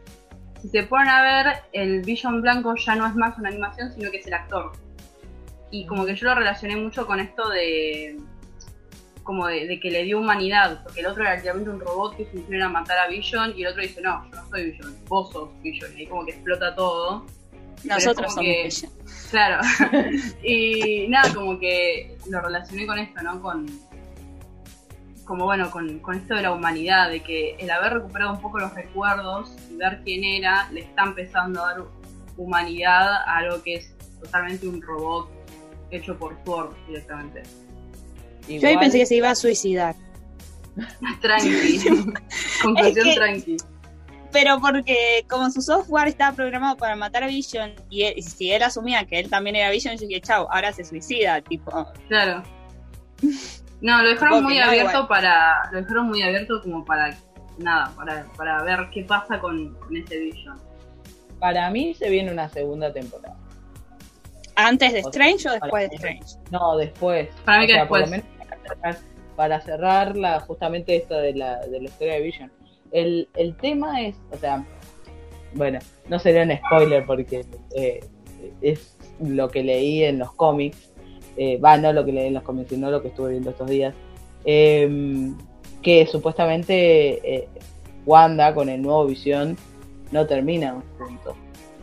si 0.60 0.68
se 0.68 0.82
ponen 0.82 1.08
a 1.10 1.22
ver, 1.22 1.62
el 1.72 2.02
Vision 2.02 2.42
blanco 2.42 2.74
ya 2.74 2.96
no 2.96 3.06
es 3.06 3.14
más 3.14 3.38
una 3.38 3.50
animación, 3.50 3.92
sino 3.92 4.10
que 4.10 4.16
es 4.16 4.26
el 4.26 4.34
actor. 4.34 4.72
Y 5.70 5.86
como 5.86 6.06
que 6.06 6.14
yo 6.14 6.26
lo 6.28 6.34
relacioné 6.34 6.76
mucho 6.76 7.06
con 7.06 7.20
esto 7.20 7.48
de 7.50 8.16
como 9.28 9.46
de, 9.46 9.66
de 9.66 9.78
que 9.78 9.90
le 9.90 10.04
dio 10.04 10.18
humanidad, 10.18 10.82
porque 10.82 11.00
el 11.00 11.06
otro 11.06 11.22
era 11.22 11.34
literalmente 11.34 11.68
un 11.68 11.80
robot 11.80 12.16
que 12.16 12.22
hicieron 12.22 12.62
a 12.62 12.68
matar 12.70 12.98
a 12.98 13.08
Vision 13.08 13.52
y 13.54 13.60
el 13.60 13.68
otro 13.68 13.82
dice, 13.82 14.00
no, 14.00 14.24
yo 14.24 14.36
no 14.36 14.48
soy 14.48 14.70
Vision, 14.70 14.96
vos 15.06 15.30
sos 15.30 15.50
Vision, 15.60 15.92
y 15.94 16.00
ahí 16.00 16.06
como 16.06 16.24
que 16.24 16.30
explota 16.30 16.74
todo. 16.74 17.26
Nosotros 17.84 18.32
somos 18.32 18.42
que- 18.42 18.66
ella. 18.66 18.88
Claro. 19.30 19.60
y 20.42 21.08
nada, 21.08 21.34
como 21.34 21.58
que 21.58 22.16
lo 22.30 22.40
relacioné 22.40 22.86
con 22.86 22.98
esto, 22.98 23.22
¿no? 23.22 23.42
Con 23.42 23.66
como 25.26 25.44
bueno, 25.44 25.70
con, 25.70 25.98
con 25.98 26.16
esto 26.16 26.34
de 26.34 26.40
la 26.40 26.52
humanidad, 26.52 27.10
de 27.10 27.22
que 27.22 27.54
el 27.56 27.70
haber 27.70 27.92
recuperado 27.92 28.32
un 28.32 28.40
poco 28.40 28.58
los 28.58 28.72
recuerdos 28.72 29.54
y 29.70 29.76
ver 29.76 30.00
quién 30.02 30.24
era, 30.24 30.70
le 30.72 30.80
está 30.80 31.02
empezando 31.02 31.62
a 31.62 31.74
dar 31.74 31.84
humanidad 32.38 33.12
a 33.12 33.36
algo 33.36 33.62
que 33.62 33.74
es 33.74 33.94
totalmente 34.22 34.66
un 34.66 34.80
robot 34.80 35.37
hecho 35.90 36.18
por 36.18 36.36
Sword 36.44 36.74
directamente. 36.86 37.42
Yo 38.48 38.66
ahí 38.68 38.78
pensé 38.78 38.98
que 38.98 39.06
se 39.06 39.16
iba 39.16 39.30
a 39.30 39.34
suicidar. 39.34 39.94
Tranqui. 41.20 41.80
Conclusión 42.62 43.06
Es 43.08 43.14
que- 43.14 43.14
tranqui. 43.14 43.56
Pero 44.30 44.60
porque 44.60 45.24
como 45.28 45.50
su 45.50 45.62
software 45.62 46.08
estaba 46.08 46.36
programado 46.36 46.76
para 46.76 46.94
matar 46.96 47.22
a 47.24 47.26
Vision 47.28 47.72
y, 47.88 48.02
él- 48.02 48.14
y 48.16 48.22
si 48.22 48.50
él 48.52 48.62
asumía 48.62 49.06
que 49.06 49.18
él 49.20 49.30
también 49.30 49.56
era 49.56 49.70
Vision, 49.70 49.96
yo 49.96 50.06
dije, 50.06 50.20
chau, 50.20 50.46
ahora 50.50 50.70
se 50.72 50.84
suicida, 50.84 51.40
tipo. 51.40 51.86
Claro. 52.08 52.42
No, 53.80 54.02
lo 54.02 54.08
dejaron 54.10 54.44
muy 54.44 54.58
no, 54.58 54.64
abierto 54.66 54.90
igual. 54.90 55.08
para. 55.08 55.70
Lo 55.72 55.80
dejaron 55.80 56.08
muy 56.08 56.22
abierto 56.22 56.60
como 56.62 56.84
para. 56.84 57.16
Nada, 57.58 57.90
para, 57.96 58.24
para 58.36 58.62
ver 58.62 58.88
qué 58.92 59.02
pasa 59.02 59.40
con, 59.40 59.74
con 59.74 59.96
ese 59.96 60.18
Vision. 60.18 60.58
Para 61.40 61.70
mí 61.70 61.94
se 61.94 62.08
viene 62.10 62.30
una 62.30 62.48
segunda 62.50 62.92
temporada. 62.92 63.36
¿Antes 64.60 64.92
de 64.92 64.98
O 64.98 65.02
sea, 65.02 65.10
Strange 65.10 65.48
o 65.48 65.52
después 65.52 65.88
de 65.90 65.96
Strange? 65.96 66.24
No, 66.50 66.76
después. 66.76 67.28
Para 67.44 67.58
mí 67.60 67.64
O 67.64 67.66
que 67.68 67.72
sea, 67.74 67.88
por 67.88 67.98
después. 68.00 68.22
lo 68.22 68.24
menos 68.26 68.26
para 68.48 68.74
cerrar- 68.92 69.02
para 69.36 69.60
cerrar 69.60 70.16
la, 70.16 70.40
justamente 70.40 70.96
esto 70.96 71.14
de 71.14 71.32
la, 71.34 71.60
de 71.66 71.78
la 71.80 71.84
historia 71.84 72.14
de 72.14 72.20
Vision. 72.22 72.52
El, 72.90 73.28
el 73.36 73.56
tema 73.56 74.02
es, 74.02 74.16
o 74.32 74.36
sea, 74.36 74.64
bueno, 75.54 75.78
no 76.08 76.18
sería 76.18 76.42
un 76.42 76.56
spoiler 76.56 77.04
porque 77.06 77.46
eh, 77.76 78.00
es 78.60 78.96
lo 79.20 79.48
que 79.48 79.62
leí 79.62 80.02
en 80.02 80.18
los 80.18 80.32
cómics, 80.32 80.90
eh, 81.36 81.56
va, 81.58 81.76
no 81.76 81.92
lo 81.92 82.04
que 82.04 82.10
leí 82.12 82.26
en 82.26 82.34
los 82.34 82.42
cómics, 82.42 82.70
sino 82.70 82.90
lo 82.90 83.00
que 83.00 83.08
estuve 83.08 83.30
viendo 83.30 83.50
estos 83.50 83.70
días, 83.70 83.94
eh, 84.44 85.30
que 85.82 86.04
supuestamente 86.08 87.34
eh, 87.36 87.48
Wanda 88.06 88.52
con 88.54 88.68
el 88.68 88.82
nuevo 88.82 89.06
Vision 89.06 89.56
no 90.10 90.26
termina 90.26 90.82
juntos. 90.98 91.36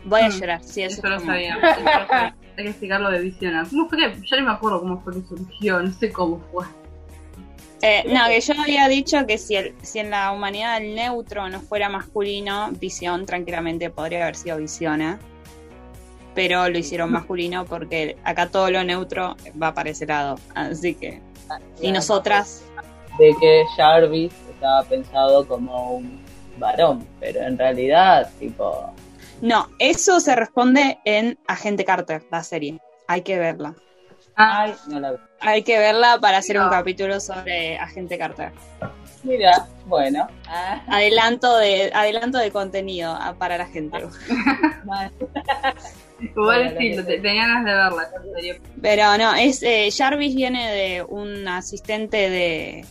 Voy 0.04 0.22
a 0.22 0.28
Mm, 0.28 0.32
llorar, 0.40 0.64
sí, 0.64 0.82
eso, 0.84 1.00
Eso 1.00 1.08
lo 1.08 1.20
sabía. 1.22 1.58
lo. 2.56 2.62
Hay 2.62 2.64
que 2.64 2.70
explicarlo 2.70 3.12
de 3.12 3.20
Vision. 3.20 3.66
¿Cómo 3.70 3.90
fue 3.90 3.98
que.? 3.98 4.28
Ya 4.28 4.38
no 4.38 4.46
me 4.46 4.52
acuerdo 4.52 4.80
cómo 4.80 5.02
fue 5.02 5.14
que 5.14 5.28
surgió, 5.28 5.82
no 5.82 5.92
sé 5.92 6.12
cómo 6.12 6.42
fue. 6.52 6.66
Eh, 7.82 8.04
no, 8.08 8.28
que 8.28 8.42
yo 8.42 8.54
había 8.60 8.88
dicho 8.88 9.28
que 9.28 9.38
si, 9.38 9.56
el, 9.56 9.76
si 9.84 10.00
en 10.00 10.10
la 10.10 10.32
humanidad 10.32 10.78
el 10.78 10.96
neutro 10.96 11.48
no 11.50 11.60
fuera 11.60 11.90
masculino, 11.90 12.72
Visión 12.72 13.26
tranquilamente 13.26 13.90
podría 13.90 14.24
haber 14.24 14.36
sido 14.36 14.58
Visiona. 14.58 15.20
Pero 16.34 16.68
lo 16.68 16.78
hicieron 16.78 17.12
masculino 17.12 17.66
porque 17.66 18.18
acá 18.24 18.48
todo 18.48 18.70
lo 18.70 18.84
neutro 18.84 19.36
va 19.62 19.74
para 19.74 19.92
ese 19.92 20.06
lado. 20.06 20.38
Así 20.54 20.96
que. 20.96 21.22
Y 21.82 21.92
nosotras. 21.92 22.64
de 23.20 23.36
que 23.40 23.64
Jarvis 23.78 24.34
estaba 24.50 24.84
pensado 24.84 25.48
como 25.48 25.92
un 25.98 26.26
varón, 26.58 27.06
pero 27.20 27.42
en 27.42 27.58
realidad, 27.58 28.30
tipo, 28.40 28.94
No, 29.46 29.70
eso 29.78 30.20
se 30.20 30.36
responde 30.36 30.98
en 31.06 31.38
Agente 31.48 31.86
Carter, 31.86 32.24
la 32.32 32.42
serie. 32.42 32.80
Hay 33.08 33.22
que 33.22 33.38
verla. 33.38 33.76
Ah, 34.36 34.64
ay, 34.64 34.74
no 34.88 35.00
la 35.00 35.12
vi. 35.12 35.18
Hay 35.40 35.62
que 35.62 35.78
verla 35.78 36.18
para 36.20 36.40
hacer 36.40 36.60
un 36.60 36.68
capítulo 36.72 37.20
sobre 37.20 37.78
Agente 37.78 38.18
Carter. 38.18 38.52
Mira, 39.22 39.68
bueno, 39.86 40.28
ah, 40.48 40.82
Adelanto 40.88 41.58
de, 41.58 41.92
adelanto 41.94 42.40
de 42.40 42.50
contenido 42.50 43.16
ah, 43.16 43.36
para 43.38 43.60
la 43.60 43.68
gente. 43.68 44.00
igual 46.20 46.76
sí, 46.80 46.96
tenía 47.22 47.46
ganas 47.48 47.66
de 47.66 47.72
verla. 47.72 48.10
Pero 48.82 49.18
no, 49.20 49.36
es 49.36 49.62
eh, 49.62 49.90
Jarvis 49.96 50.36
viene 50.36 50.72
de 50.72 51.04
un 51.04 51.48
asistente 51.48 52.32
de 52.32 52.84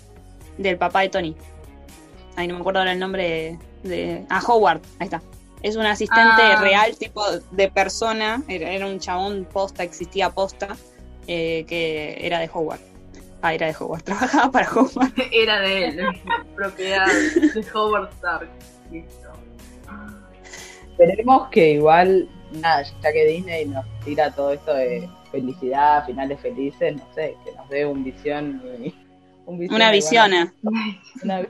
del 0.59 0.79
papá 0.79 1.01
de 1.01 1.09
Tony. 1.09 1.37
Ay, 2.37 2.47
no 2.47 2.55
me 2.55 2.61
acuerdo 2.61 2.79
ahora 2.79 2.93
el 2.93 3.01
nombre 3.01 3.59
de, 3.83 3.89
de- 3.89 4.27
Ah, 4.31 4.41
Howard, 4.47 4.81
ahí 5.01 5.07
está. 5.07 5.21
Es 5.65 5.77
un 5.77 5.87
asistente 5.87 6.43
Ah. 6.43 6.61
real, 6.61 6.95
tipo 6.99 7.23
de 7.51 7.71
persona. 7.71 8.43
Era, 8.49 8.71
era 8.71 8.87
un 8.87 8.99
chabón 9.01 9.47
posta, 9.51 9.83
existía 9.83 10.29
posta, 10.29 10.77
eh, 11.27 11.65
que 11.67 12.19
era 12.21 12.39
de 12.39 12.51
Howard. 12.53 12.81
Ah, 13.41 13.55
era 13.55 13.67
de 13.69 13.75
Howard, 13.81 14.03
trabajaba 14.05 14.51
para 14.53 14.71
Howard. 14.71 15.13
Era 15.33 15.61
de 15.61 15.85
él, 15.87 16.01
propiedad 16.55 17.07
de 17.07 17.65
Howard 17.75 18.11
Stark. 18.13 18.49
Listo. 18.91 19.31
Esperemos 20.91 21.49
que 21.49 21.73
igual, 21.73 22.29
nada, 22.53 22.83
ya 23.03 23.13
que 23.13 23.25
Disney 23.27 23.65
nos 23.67 23.85
tira 24.05 24.31
todo 24.31 24.53
esto 24.53 24.75
de 24.75 25.09
felicidad, 25.33 26.07
finales 26.07 26.41
felices, 26.41 26.95
no 26.97 27.07
sé, 27.15 27.37
que 27.45 27.53
nos 27.53 27.69
dé 27.69 27.85
un 27.87 28.05
visión. 28.05 28.63
un 29.47 29.59
visión 29.59 29.75
Una 29.77 29.91
buena- 29.91 30.55
una- 31.23 31.47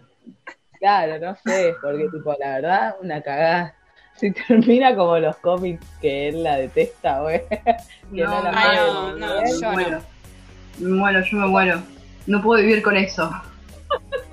claro, 0.79 1.19
no 1.19 1.37
sé, 1.45 1.75
porque 1.83 2.09
tipo, 2.13 2.35
la 2.41 2.49
verdad, 2.61 2.95
una 3.03 3.21
cagada. 3.23 3.75
Si 4.17 4.31
termina 4.31 4.95
como 4.95 5.19
los 5.19 5.37
cómics 5.37 5.85
que 6.01 6.29
él 6.29 6.43
la 6.43 6.57
detesta, 6.57 7.21
güey. 7.23 7.43
Que 7.49 8.23
no 8.23 8.43
la 8.43 8.53
Ay, 8.55 8.77
no, 8.77 9.17
no, 9.17 9.35
ver. 9.35 9.49
yo 9.49 9.61
me 9.61 9.73
muero. 9.73 10.03
Me 10.79 10.89
muero, 10.89 11.25
yo 11.25 11.39
me 11.39 11.47
muero. 11.47 11.83
No 12.27 12.43
puedo 12.43 12.63
vivir 12.63 12.83
con 12.83 12.97
eso. 12.97 13.31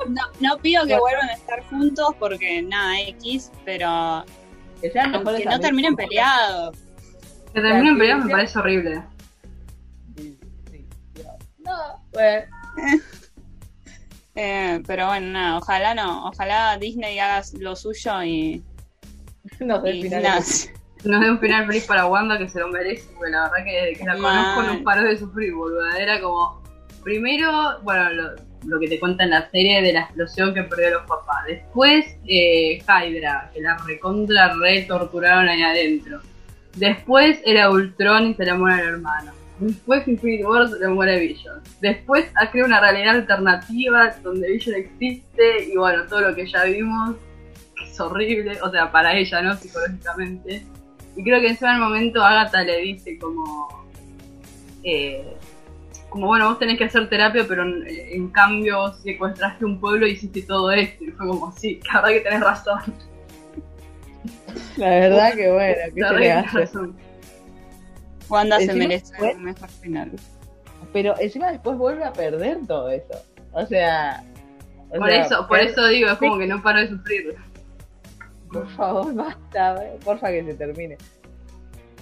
No, 0.07 0.21
no 0.39 0.57
pido 0.57 0.85
que 0.85 0.97
vuelvan 0.97 1.29
a 1.29 1.33
estar 1.33 1.63
juntos 1.65 2.15
porque 2.19 2.61
nada, 2.61 2.99
X, 3.01 3.51
pero 3.65 4.25
Que 4.81 4.89
sean 4.89 5.11
mejores 5.11 5.41
que 5.41 5.49
no 5.49 5.59
terminen 5.59 5.95
peleados. 5.95 6.77
Que 7.53 7.61
terminen 7.61 7.93
sí, 7.93 7.99
peleando 7.99 8.25
me 8.25 8.31
parece 8.31 8.59
horrible. 8.59 9.03
Sí, 10.15 10.39
sí, 10.41 10.85
sí. 11.15 11.23
No, 11.59 12.03
bueno. 12.11 12.45
Eh, 14.35 14.81
pero 14.87 15.07
bueno, 15.07 15.27
nada, 15.27 15.57
ojalá 15.57 15.93
no, 15.93 16.27
ojalá 16.29 16.77
Disney 16.77 17.19
haga 17.19 17.43
lo 17.59 17.75
suyo 17.75 18.23
y, 18.23 18.63
No 19.59 19.81
sé, 19.81 19.91
y 19.91 20.09
nada. 20.09 20.39
Nos 21.03 21.19
dé 21.19 21.31
un 21.31 21.39
final 21.39 21.65
feliz 21.65 21.85
para 21.85 22.05
Wanda 22.05 22.37
que 22.37 22.47
se 22.47 22.59
lo 22.59 22.67
merece, 22.67 23.09
porque 23.15 23.31
la 23.31 23.49
verdad 23.49 23.65
que 23.65 23.71
desde 23.71 23.95
que 23.95 24.05
la 24.05 24.13
conozco 24.13 24.61
Mal. 24.61 24.77
no 24.77 24.83
paró 24.83 25.03
de 25.03 25.17
sufrir, 25.17 25.51
boludo. 25.53 25.83
Era 25.95 26.21
como, 26.21 26.61
primero, 27.03 27.79
bueno, 27.81 28.11
lo, 28.11 28.35
lo 28.65 28.79
que 28.79 28.87
te 28.87 28.99
cuenta 28.99 29.23
en 29.23 29.31
la 29.31 29.49
serie 29.49 29.81
de 29.81 29.93
la 29.93 30.01
explosión 30.01 30.53
que 30.53 30.63
perdió 30.63 30.91
los 30.91 31.07
papás. 31.07 31.45
Después, 31.47 32.05
eh, 32.27 32.83
Hydra, 32.83 33.49
que 33.53 33.61
la 33.61 33.77
recontra 33.77 34.53
re 34.53 34.83
torturaron 34.83 35.49
ahí 35.49 35.63
adentro. 35.63 36.19
Después 36.75 37.39
era 37.45 37.69
Ultron 37.69 38.27
y 38.27 38.33
se 38.35 38.45
le 38.45 38.53
muere 38.53 38.83
el 38.83 38.89
hermano. 38.89 39.31
Después 39.59 40.07
Infinity 40.07 40.43
War 40.43 40.67
se 40.69 40.79
le 40.79 40.87
muere 40.87 41.19
Vision. 41.19 41.61
Después 41.81 42.25
ha 42.35 42.49
creado 42.49 42.67
una 42.67 42.79
realidad 42.79 43.15
alternativa 43.15 44.11
donde 44.23 44.51
Vision 44.51 44.75
existe 44.75 45.65
y 45.65 45.75
bueno, 45.75 46.03
todo 46.07 46.21
lo 46.21 46.35
que 46.35 46.47
ya 46.47 46.63
vimos 46.63 47.15
es 47.83 47.99
horrible, 47.99 48.59
o 48.61 48.69
sea, 48.71 48.91
para 48.91 49.15
ella, 49.15 49.41
¿no? 49.41 49.55
Psicológicamente. 49.55 50.65
Y 51.15 51.23
creo 51.23 51.39
que 51.41 51.47
en 51.47 51.53
ese 51.53 51.67
momento 51.73 52.23
Agatha 52.23 52.61
le 52.63 52.77
dice 52.77 53.17
como, 53.19 53.67
eh, 54.83 55.35
como 56.09 56.27
bueno, 56.27 56.49
vos 56.49 56.59
tenés 56.59 56.77
que 56.77 56.85
hacer 56.85 57.09
terapia, 57.09 57.45
pero 57.47 57.63
en, 57.63 57.85
en 57.87 58.27
cambio 58.29 58.77
vos 58.79 59.01
secuestraste 59.01 59.65
un 59.65 59.79
pueblo 59.79 60.07
y 60.07 60.11
hiciste 60.11 60.41
todo 60.43 60.71
esto. 60.71 61.03
Y 61.03 61.11
fue 61.11 61.27
como, 61.27 61.51
sí, 61.57 61.79
la 61.93 62.01
verdad 62.01 62.09
que 62.15 62.21
tenés 62.21 62.41
razón. 62.41 62.81
La 64.77 64.89
verdad 64.89 65.33
que 65.33 65.51
bueno, 65.51 65.75
¿qué 65.95 66.01
se 66.03 66.13
le 66.15 66.31
hace? 66.31 66.59
razón. 66.59 66.95
Wanda 68.29 68.59
se 68.59 68.73
merece 68.73 69.13
fue- 69.17 69.33
un 69.35 69.43
mejor 69.43 69.69
final. 69.69 70.11
Pero 70.93 71.15
encima 71.19 71.51
después 71.51 71.77
vuelve 71.77 72.03
a 72.03 72.13
perder 72.13 72.59
todo 72.67 72.89
eso. 72.89 73.21
O 73.53 73.65
sea. 73.65 74.23
o 74.89 74.97
Por 74.97 75.09
sea, 75.09 75.21
eso, 75.25 75.47
por 75.47 75.59
eso 75.59 75.87
digo, 75.87 76.09
es 76.09 76.17
como 76.17 76.37
que 76.37 76.47
no 76.47 76.61
paro 76.61 76.79
de 76.79 76.89
sufrir. 76.89 77.35
Por 78.51 78.67
favor, 78.69 79.13
basta, 79.15 79.83
porfa 80.03 80.29
que 80.29 80.43
se 80.43 80.53
termine. 80.53 80.97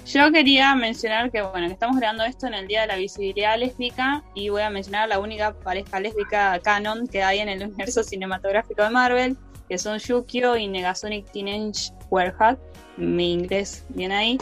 Yo 0.06 0.32
quería 0.32 0.74
mencionar 0.74 1.30
que, 1.30 1.42
bueno, 1.42 1.68
que 1.68 1.74
estamos 1.74 1.98
grabando 1.98 2.24
esto 2.24 2.48
en 2.48 2.56
el 2.56 2.68
Día 2.68 2.82
de 2.82 2.88
la 2.88 2.96
Visibilidad 2.96 3.60
Lésbica 3.60 4.24
y 4.34 4.50
voy 4.50 4.64
a 4.64 4.72
mencionar 4.72 5.08
la 5.08 5.20
única 5.20 5.54
pareja 5.54 6.00
lésbica 6.00 6.60
canon 6.64 7.08
que 7.08 7.22
hay 7.22 7.40
en 7.40 7.50
el 7.50 7.64
universo 7.64 8.02
cinematográfico 8.02 8.82
de 8.82 8.90
Marvel, 8.90 9.38
que 9.68 9.78
son 9.78 10.00
Yukio 10.00 10.58
y 10.58 10.68
Negasonic 10.68 11.32
Teenage 11.32 11.94
Warhead, 12.10 12.58
mi 12.98 13.34
inglés 13.34 13.86
bien 13.90 14.12
ahí, 14.12 14.40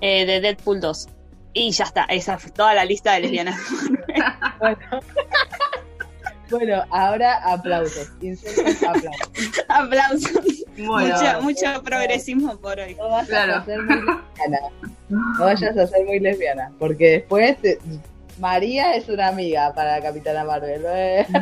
eh, 0.00 0.26
de 0.26 0.40
Deadpool 0.40 0.80
2. 0.80 1.08
Y 1.52 1.70
ya 1.70 1.84
está, 1.84 2.04
esa 2.04 2.36
fue 2.38 2.50
toda 2.50 2.74
la 2.74 2.84
lista 2.84 3.12
de 3.14 3.20
lesbianas. 3.20 3.56
Bueno. 4.58 4.80
bueno, 6.50 6.84
ahora 6.90 7.36
aplausos. 7.44 8.10
Insultos, 8.20 8.82
aplausos. 8.82 9.64
Aplausos. 9.68 10.57
Bueno, 10.86 11.14
mucho, 11.42 11.42
mucho 11.70 11.82
progresismo 11.82 12.56
por 12.58 12.78
hoy. 12.78 12.94
No 12.94 13.08
vayas 13.08 13.28
Claro. 13.28 13.54
a 13.56 13.64
ser 13.64 13.78
muy 13.82 13.96
lesbiana. 13.96 14.58
No 15.08 15.44
vayas 15.44 15.76
a 15.76 15.86
ser 15.86 16.04
muy 16.06 16.20
lesbiana. 16.20 16.72
Porque 16.78 17.10
después 17.10 17.58
te- 17.60 17.78
María 18.38 18.94
es 18.94 19.08
una 19.08 19.28
amiga 19.28 19.72
para 19.74 19.96
la 19.98 20.02
Capitana 20.02 20.44
Marvel. 20.44 20.82
eh. 20.86 21.26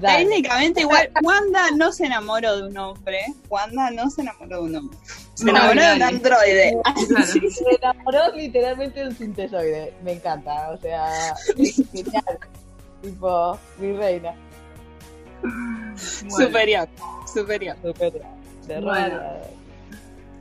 Técnicamente 0.00 0.82
igual, 0.82 1.10
Wanda 1.22 1.70
no 1.74 1.92
se 1.92 2.04
enamoró 2.04 2.56
de 2.58 2.68
un 2.68 2.76
hombre. 2.76 3.20
Wanda 3.48 3.90
no 3.90 4.10
se 4.10 4.20
enamoró 4.20 4.56
de 4.58 4.68
un 4.68 4.76
hombre. 4.76 4.98
Se 5.34 5.44
No, 5.46 5.50
enamoró 5.52 5.80
de 5.82 5.94
un 5.96 6.02
androide. 6.02 6.76
Claro. 6.82 7.26
Se 7.26 7.74
enamoró 7.80 8.32
literalmente 8.36 9.00
de 9.00 9.06
un 9.08 9.16
sintesoide. 9.16 9.94
Me 10.04 10.12
encanta. 10.12 10.70
O 10.70 10.76
sea, 10.78 11.08
genial. 11.56 12.38
tipo, 13.00 13.58
mi 13.78 13.92
reina. 13.94 14.34
Superior, 15.96 16.88
superior. 17.26 17.76
Super. 17.82 18.12
De 18.66 18.80
Bueno. 18.80 19.20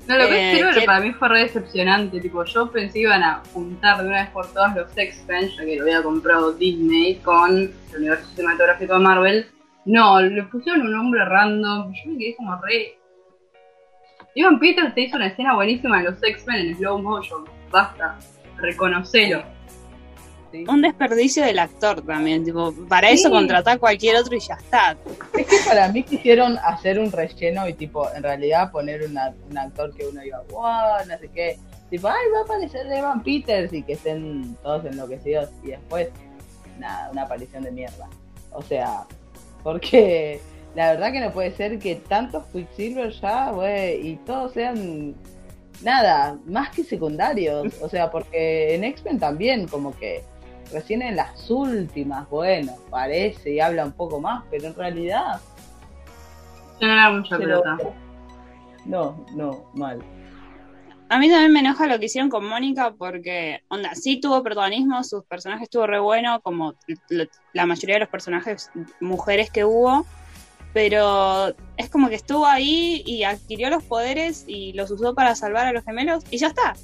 No, 0.08 0.18
lo 0.18 0.28
que 0.28 0.36
Eh, 0.36 0.60
es 0.60 0.76
¿qué- 0.80 0.86
para 0.86 1.00
mí 1.00 1.12
fue 1.14 1.30
re 1.30 1.40
decepcionante. 1.42 2.20
Tipo, 2.20 2.44
yo 2.44 2.72
pensé 2.72 2.94
que 2.94 3.00
iban 3.02 3.22
a 3.24 3.42
juntar 3.54 4.02
de 4.02 4.08
una 4.08 4.22
vez 4.24 4.30
por 4.32 4.52
todas 4.52 4.76
los 4.76 4.98
X-Men, 4.98 5.50
ya 5.50 5.64
que 5.64 5.76
lo 5.76 5.84
había 5.84 6.02
comprado 6.04 6.52
Disney 6.54 7.16
con 7.18 7.52
el 7.58 7.74
universo 7.98 8.26
cinematográfico 8.36 8.94
de 8.94 9.00
Marvel. 9.00 9.46
No, 9.86 10.20
le 10.22 10.44
pusieron 10.44 10.82
un 10.82 10.92
nombre 10.92 11.24
random. 11.26 11.94
Yo 11.94 12.12
me 12.12 12.18
quedé 12.18 12.36
como 12.36 12.56
re. 12.62 12.98
Ivan 14.36 14.60
Peters 14.60 14.94
te 14.96 15.02
hizo 15.02 15.18
una 15.18 15.28
escena 15.28 15.54
buenísima 15.56 16.00
en 16.00 16.06
los 16.06 16.24
X-Men 16.24 16.68
en 16.68 16.78
slow 16.78 16.98
motion. 17.00 17.46
Basta, 17.70 18.18
reconocelo. 18.58 19.44
Sí. 20.52 20.66
Un 20.68 20.82
desperdicio 20.82 21.44
del 21.46 21.60
actor 21.60 22.02
también. 22.02 22.44
Tipo, 22.44 22.74
para 22.90 23.10
eso 23.10 23.30
Sí. 23.30 23.34
contratar 23.34 23.76
a 23.78 23.80
cualquier 23.80 24.18
otro 24.18 24.36
y 24.36 24.40
ya 24.40 24.56
está. 24.56 24.98
Es 25.38 25.48
que 25.48 25.58
para 25.66 25.88
mí 25.90 26.04
quisieron 26.04 26.58
hacer 26.64 27.00
un 27.00 27.12
relleno 27.12 27.68
y 27.70 27.74
tipo, 27.74 28.08
en 28.14 28.22
realidad 28.24 28.72
poner 28.72 29.04
una- 29.04 29.34
un 29.50 29.58
actor 29.58 29.94
que 29.96 30.06
uno 30.08 30.24
iba, 30.24 30.42
wow, 30.50 31.06
no 31.08 31.18
sé 31.18 31.30
qué. 31.34 31.58
Tipo, 31.90 32.08
ay, 32.08 32.26
va 32.34 32.40
a 32.40 32.44
aparecer 32.44 32.86
Evan 32.92 33.24
Peters 33.24 33.72
y 33.74 33.84
que 33.84 33.94
estén 33.94 34.56
todos 34.64 34.84
enloquecidos 34.86 35.50
y 35.64 35.68
después, 35.68 36.10
nada, 36.80 37.10
una 37.12 37.24
aparición 37.24 37.64
de 37.64 37.72
mierda. 37.72 38.08
O 38.52 38.62
sea, 38.62 39.06
porque 39.64 40.42
la 40.76 40.92
verdad 40.94 41.12
que 41.12 41.20
no 41.20 41.32
puede 41.32 41.52
ser 41.56 41.80
que 41.80 41.96
tantos 41.96 42.46
Quicksilver 42.48 43.12
ya, 43.12 43.52
güey, 43.52 44.08
y 44.08 44.16
todos 44.18 44.54
sean 44.54 45.16
nada, 45.82 46.38
más 46.46 46.70
que 46.70 46.84
secundarios. 46.84 47.74
O 47.82 47.90
sea, 47.90 48.10
porque 48.12 48.76
en 48.76 48.84
X-Men 48.84 49.20
también 49.20 49.68
como 49.68 49.96
que 49.98 50.24
recién 50.72 51.02
en 51.02 51.16
las 51.16 51.50
últimas, 51.50 52.30
bueno, 52.30 52.74
parece 52.90 53.54
y 53.54 53.60
habla 53.60 53.86
un 53.86 53.92
poco 53.92 54.20
más, 54.20 54.44
pero 54.50 54.68
en 54.68 54.76
realidad 54.76 55.40
no 56.82 56.92
era 56.92 57.12
mucha 57.12 57.38
pelota. 57.38 57.78
No, 58.86 59.26
no, 59.36 59.66
mal. 59.74 60.00
A 61.10 61.20
mí 61.20 61.30
también 61.30 61.52
me 61.52 61.60
enoja 61.60 61.88
lo 61.88 62.00
que 62.00 62.06
hicieron 62.06 62.30
con 62.30 62.48
Mónica 62.48 62.94
porque, 62.98 63.62
onda, 63.68 63.94
sí 63.96 64.20
tuvo 64.20 64.42
protagonismo, 64.42 65.04
sus 65.04 65.26
personajes 65.26 65.64
estuvo 65.64 65.86
re 65.86 66.00
bueno, 66.00 66.42
como 66.42 66.74
la 67.54 67.66
mayoría 67.66 67.96
de 67.96 68.00
los 68.00 68.10
personajes 68.10 68.72
mujeres 69.02 69.52
que 69.52 69.66
hubo, 69.66 70.06
pero 70.74 71.54
es 71.78 71.90
como 71.90 72.08
que 72.08 72.16
estuvo 72.16 72.46
ahí 72.46 73.04
y 73.06 73.24
adquirió 73.24 73.70
los 73.70 73.84
poderes 73.84 74.46
y 74.48 74.72
los 74.74 74.90
usó 74.90 75.14
para 75.14 75.36
salvar 75.36 75.68
a 75.68 75.74
los 75.74 75.84
gemelos 75.84 76.24
y 76.32 76.38
ya 76.38 76.48
está. 76.48 76.76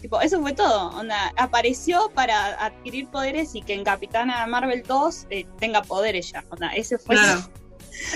Tipo, 0.00 0.20
eso 0.20 0.40
fue 0.40 0.52
todo. 0.54 0.88
Onda, 0.98 1.32
apareció 1.36 2.10
para 2.14 2.64
adquirir 2.64 3.08
poderes 3.10 3.54
y 3.54 3.62
que 3.62 3.74
en 3.74 3.84
Capitana 3.84 4.46
Marvel 4.46 4.82
2 4.86 5.26
eh, 5.30 5.46
tenga 5.58 5.82
poderes 5.82 6.32
ya. 6.32 6.42
Onda, 6.50 6.68
ese 6.74 6.98
fue 6.98 7.16
Claro. 7.16 7.40
su, 7.40 7.50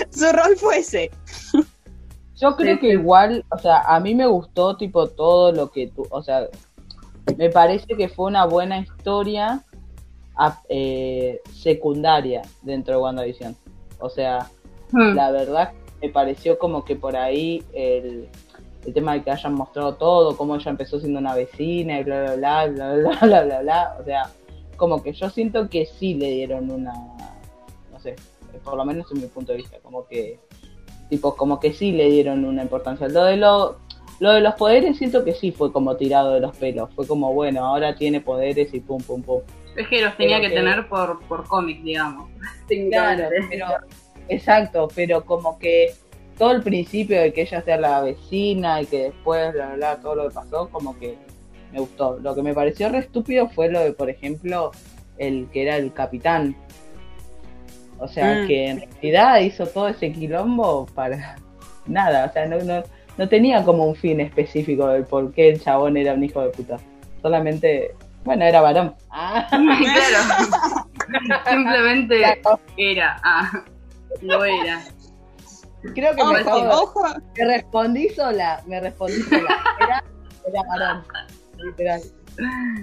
su 0.19 0.31
rol 0.31 0.55
fue 0.57 0.79
ese. 0.79 1.11
Yo 2.37 2.55
creo 2.55 2.75
Sí, 2.75 2.81
que 2.81 2.89
igual, 2.93 3.45
o 3.49 3.57
sea, 3.59 3.79
a 3.81 3.99
mí 3.99 4.13
me 4.15 4.25
gustó 4.27 4.75
tipo 4.75 5.07
todo 5.07 5.51
lo 5.53 5.71
que 5.71 5.87
tú, 5.87 6.05
o 6.09 6.21
sea, 6.21 6.47
me 7.37 7.49
parece 7.49 7.87
que 7.95 8.09
fue 8.09 8.25
una 8.25 8.45
buena 8.45 8.79
historia 8.79 9.63
a- 10.37 10.59
eh, 10.67 11.39
secundaria 11.53 12.41
dentro 12.61 12.95
de 12.95 13.01
WandaVision. 13.01 13.55
O 13.99 14.09
sea, 14.09 14.49
Hmm. 14.91 15.15
la 15.15 15.31
verdad 15.31 15.71
me 16.01 16.09
pareció 16.09 16.59
como 16.59 16.83
que 16.83 16.95
por 16.95 17.15
ahí 17.15 17.63
el, 17.73 18.27
el 18.85 18.93
tema 18.93 19.13
de 19.13 19.23
que 19.23 19.31
hayan 19.31 19.53
mostrado 19.53 19.95
todo, 19.95 20.37
cómo 20.37 20.55
ella 20.55 20.71
empezó 20.71 20.99
siendo 20.99 21.19
una 21.19 21.33
vecina 21.33 21.99
y 21.99 22.03
bla, 22.03 22.35
bla, 22.35 22.67
bla, 22.67 22.67
bla, 22.67 22.93
bla, 22.93 23.19
bla, 23.21 23.43
bla, 23.43 23.61
bla. 23.61 23.97
O 23.99 24.03
sea, 24.03 24.29
como 24.77 25.01
que 25.01 25.13
yo 25.13 25.29
siento 25.29 25.69
que 25.69 25.85
sí 25.85 26.13
le 26.13 26.31
dieron 26.31 26.69
una, 26.69 26.93
no 27.91 27.99
sé, 27.99 28.15
por 28.63 28.77
lo 28.77 28.85
menos 28.85 29.11
en 29.11 29.21
mi 29.21 29.27
punto 29.27 29.51
de 29.51 29.59
vista, 29.59 29.77
como 29.81 30.07
que, 30.07 30.39
tipo, 31.09 31.35
como 31.35 31.59
que 31.59 31.73
sí 31.73 31.91
le 31.91 32.09
dieron 32.09 32.45
una 32.45 32.63
importancia. 32.63 33.07
Lo 33.07 33.23
de, 33.23 33.37
lo, 33.37 33.77
de 34.19 34.41
los 34.41 34.55
poderes 34.55 34.97
siento 34.97 35.23
que 35.23 35.33
sí 35.33 35.51
fue 35.51 35.71
como 35.71 35.95
tirado 35.95 36.33
de 36.33 36.39
los 36.39 36.55
pelos, 36.55 36.89
fue 36.93 37.07
como, 37.07 37.33
bueno, 37.33 37.65
ahora 37.65 37.95
tiene 37.95 38.21
poderes 38.21 38.73
y 38.73 38.79
pum, 38.79 39.01
pum, 39.01 39.21
pum. 39.21 39.41
Es 39.75 39.87
que 39.87 40.01
los 40.01 40.15
tenía 40.15 40.39
que, 40.39 40.49
tener 40.49 40.87
por, 40.87 41.19
por 41.27 41.45
cómic, 41.47 41.81
digamos. 41.81 42.29
Claro, 42.67 43.29
pero... 43.49 43.67
Exacto, 44.27 44.87
pero 44.95 45.23
como 45.23 45.59
que 45.59 45.93
todo 46.37 46.51
el 46.51 46.61
principio 46.63 47.21
de 47.21 47.31
que 47.33 47.41
ella 47.43 47.61
sea 47.61 47.77
la 47.77 48.01
vecina 48.01 48.81
y 48.81 48.85
que 48.85 49.03
después 49.03 49.53
bla, 49.53 49.67
bla, 49.67 49.75
bla, 49.75 49.95
todo 50.01 50.15
lo 50.15 50.27
que 50.29 50.35
pasó, 50.35 50.69
como 50.69 50.97
que 50.99 51.17
me 51.71 51.79
gustó. 51.79 52.17
Lo 52.19 52.35
que 52.35 52.41
me 52.43 52.53
pareció 52.53 52.89
re 52.89 52.99
estúpido 52.99 53.47
fue 53.49 53.69
lo 53.69 53.79
de, 53.79 53.93
por 53.93 54.09
ejemplo, 54.09 54.71
el 55.17 55.47
que 55.51 55.63
era 55.63 55.77
el 55.77 55.93
capitán. 55.93 56.55
O 57.97 58.07
sea, 58.07 58.43
Mm. 58.43 58.47
que 58.47 58.67
en 58.67 58.79
realidad 59.01 59.39
hizo 59.39 59.65
todo 59.67 59.87
ese 59.87 60.11
quilombo 60.11 60.85
para 60.93 61.37
nada, 61.85 62.25
o 62.29 62.33
sea, 62.33 62.45
no, 62.45 62.57
no, 62.59 62.83
no 63.17 63.29
tenía 63.29 63.63
como 63.63 63.85
un 63.85 63.95
fin 63.95 64.19
específico 64.19 64.87
del 64.89 65.05
por 65.05 65.31
qué 65.31 65.49
el 65.49 65.61
chabón 65.61 65.95
era 65.95 66.13
un 66.13 66.23
hijo 66.23 66.41
de 66.41 66.49
puta. 66.49 66.77
Solamente, 67.21 67.95
bueno, 68.25 68.43
era 68.43 68.59
varón. 68.59 68.93
Ah, 69.09 69.47
claro. 69.49 70.89
Simplemente 71.49 72.17
claro. 72.17 72.59
era. 72.77 73.17
Ah. 73.23 73.51
Lo 74.21 74.43
era. 74.43 74.81
Creo 75.93 76.15
que 76.15 76.21
Ojo, 76.21 76.33
me, 76.33 76.43
ojo, 76.69 77.03
me 77.37 77.45
respondí 77.45 78.09
sola, 78.09 78.63
me 78.65 78.79
respondí 78.79 79.21
sola. 79.23 79.63
Era, 79.79 80.03
era 80.47 80.61
varón, 80.69 81.03
literal. 81.57 82.01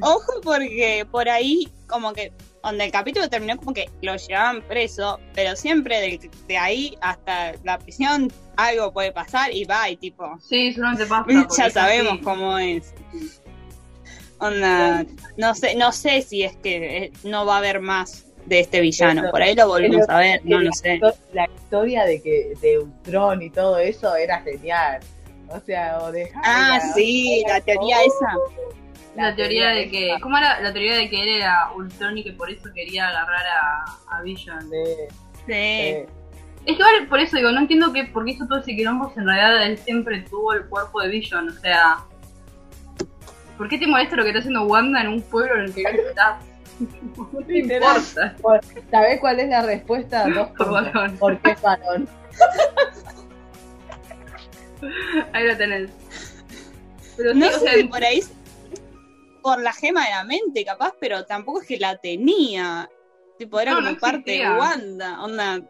ojo 0.00 0.32
porque 0.42 1.06
por 1.10 1.28
ahí 1.28 1.68
como 1.86 2.12
que 2.12 2.32
donde 2.62 2.84
el 2.84 2.92
capítulo 2.92 3.28
terminó 3.28 3.56
como 3.56 3.74
que 3.74 3.90
lo 4.02 4.14
llevaban 4.16 4.62
preso, 4.62 5.18
pero 5.34 5.56
siempre 5.56 6.00
de, 6.00 6.30
de 6.46 6.56
ahí 6.58 6.96
hasta 7.00 7.52
la 7.64 7.78
prisión 7.78 8.32
algo 8.56 8.92
puede 8.92 9.10
pasar 9.12 9.52
y 9.52 9.64
va 9.64 9.90
y 9.90 9.96
tipo, 9.96 10.38
Sí, 10.40 10.72
solamente 10.72 11.06
pasa. 11.06 11.26
ya 11.58 11.70
sabemos 11.70 12.14
así. 12.14 12.22
cómo 12.22 12.58
es. 12.58 12.94
Onda, 14.38 15.04
no 15.36 15.54
sé, 15.54 15.74
no 15.76 15.92
sé 15.92 16.22
si 16.22 16.42
es 16.42 16.56
que 16.56 16.96
eh, 17.04 17.12
no 17.22 17.46
va 17.46 17.54
a 17.56 17.58
haber 17.58 17.80
más 17.80 18.26
de 18.46 18.60
este 18.60 18.80
villano. 18.80 19.30
Por 19.30 19.42
ahí 19.42 19.54
lo 19.54 19.68
volvemos 19.68 20.08
a 20.08 20.18
ver, 20.18 20.40
no 20.44 20.58
lo 20.60 20.72
sé. 20.72 21.00
La 21.32 21.46
historia 21.54 22.04
de 22.04 22.20
que 22.22 22.52
de 22.60 22.78
Ultron 22.78 23.42
y 23.42 23.50
todo 23.50 23.78
eso 23.78 24.14
era 24.16 24.40
genial. 24.42 25.00
O 25.48 25.60
sea, 25.60 25.98
o 26.00 26.10
de 26.12 26.30
Ah, 26.44 26.80
sí, 26.94 27.44
la 27.48 27.60
teoría 27.60 27.96
esa. 28.02 28.34
La, 29.14 29.34
teoría 29.36 29.68
de 29.70 29.90
que. 29.90 30.10
esa 30.12 30.20
¿Cómo 30.20 30.38
era 30.38 30.60
la 30.60 30.72
teoría 30.72 30.96
de 30.96 31.10
que 31.10 31.20
él 31.20 31.28
era 31.28 31.70
Ultron 31.76 32.16
y 32.18 32.24
que 32.24 32.32
por 32.32 32.50
eso 32.50 32.70
quería 32.74 33.08
agarrar 33.08 33.44
a, 33.46 34.16
a 34.16 34.22
Vision? 34.22 34.70
de- 34.70 35.08
Sí. 35.46 35.52
de- 35.52 36.08
Es 36.64 36.66
que 36.66 36.72
igual 36.72 37.06
por 37.08 37.18
eso 37.20 37.36
digo, 37.36 37.50
no 37.50 37.60
entiendo 37.60 37.92
que 37.92 38.04
por 38.04 38.24
qué 38.24 38.30
hizo 38.32 38.46
todo 38.46 38.60
ese 38.60 38.74
quilombo 38.76 39.10
si 39.12 39.18
en 39.20 39.26
realidad 39.26 39.66
él 39.66 39.76
siempre 39.78 40.20
tuvo 40.22 40.52
el 40.54 40.64
cuerpo 40.66 41.00
de 41.02 41.08
Vision, 41.08 41.48
o 41.48 41.52
sea. 41.60 41.98
¿Por 43.58 43.68
qué 43.68 43.78
te 43.78 43.86
molesta 43.86 44.16
lo 44.16 44.22
que 44.22 44.30
está 44.30 44.38
haciendo 44.40 44.62
Wanda 44.64 45.00
en 45.02 45.08
un 45.08 45.22
pueblo 45.22 45.54
en 45.56 45.60
el 45.66 45.74
que 45.74 45.82
él 45.82 46.00
está? 46.08 46.38
No 47.32 47.40
te 47.46 47.58
importa. 47.58 48.36
Por- 48.40 48.60
¿Sabés 48.90 49.20
cuál 49.20 49.40
es 49.40 49.48
la 49.48 49.62
respuesta? 49.62 50.26
Dos 50.28 50.48
Por 50.56 51.38
puntos. 51.38 51.62
varón. 51.62 52.08
Ahí 55.32 55.46
lo 55.46 55.56
tenés. 55.56 55.90
Pero 57.16 57.32
sí, 57.32 57.38
No 57.38 57.46
o 57.46 57.50
sé 57.50 57.58
sea, 57.60 57.74
si 57.74 57.84
por 57.84 58.02
ahí 58.04 58.20
por 59.42 59.60
la 59.60 59.72
gema 59.72 60.04
de 60.04 60.10
la 60.10 60.24
mente, 60.24 60.64
capaz, 60.64 60.92
pero 61.00 61.24
tampoco 61.24 61.60
es 61.62 61.66
que 61.66 61.78
la 61.78 61.96
tenía. 61.96 62.88
Tipo, 63.38 63.60
era 63.60 63.72
No, 63.72 63.78
como 63.78 63.90
no 63.90 63.98
parte 63.98 64.30
de 64.32 64.48
Wanda. 64.50 65.22
Onda, 65.22 65.60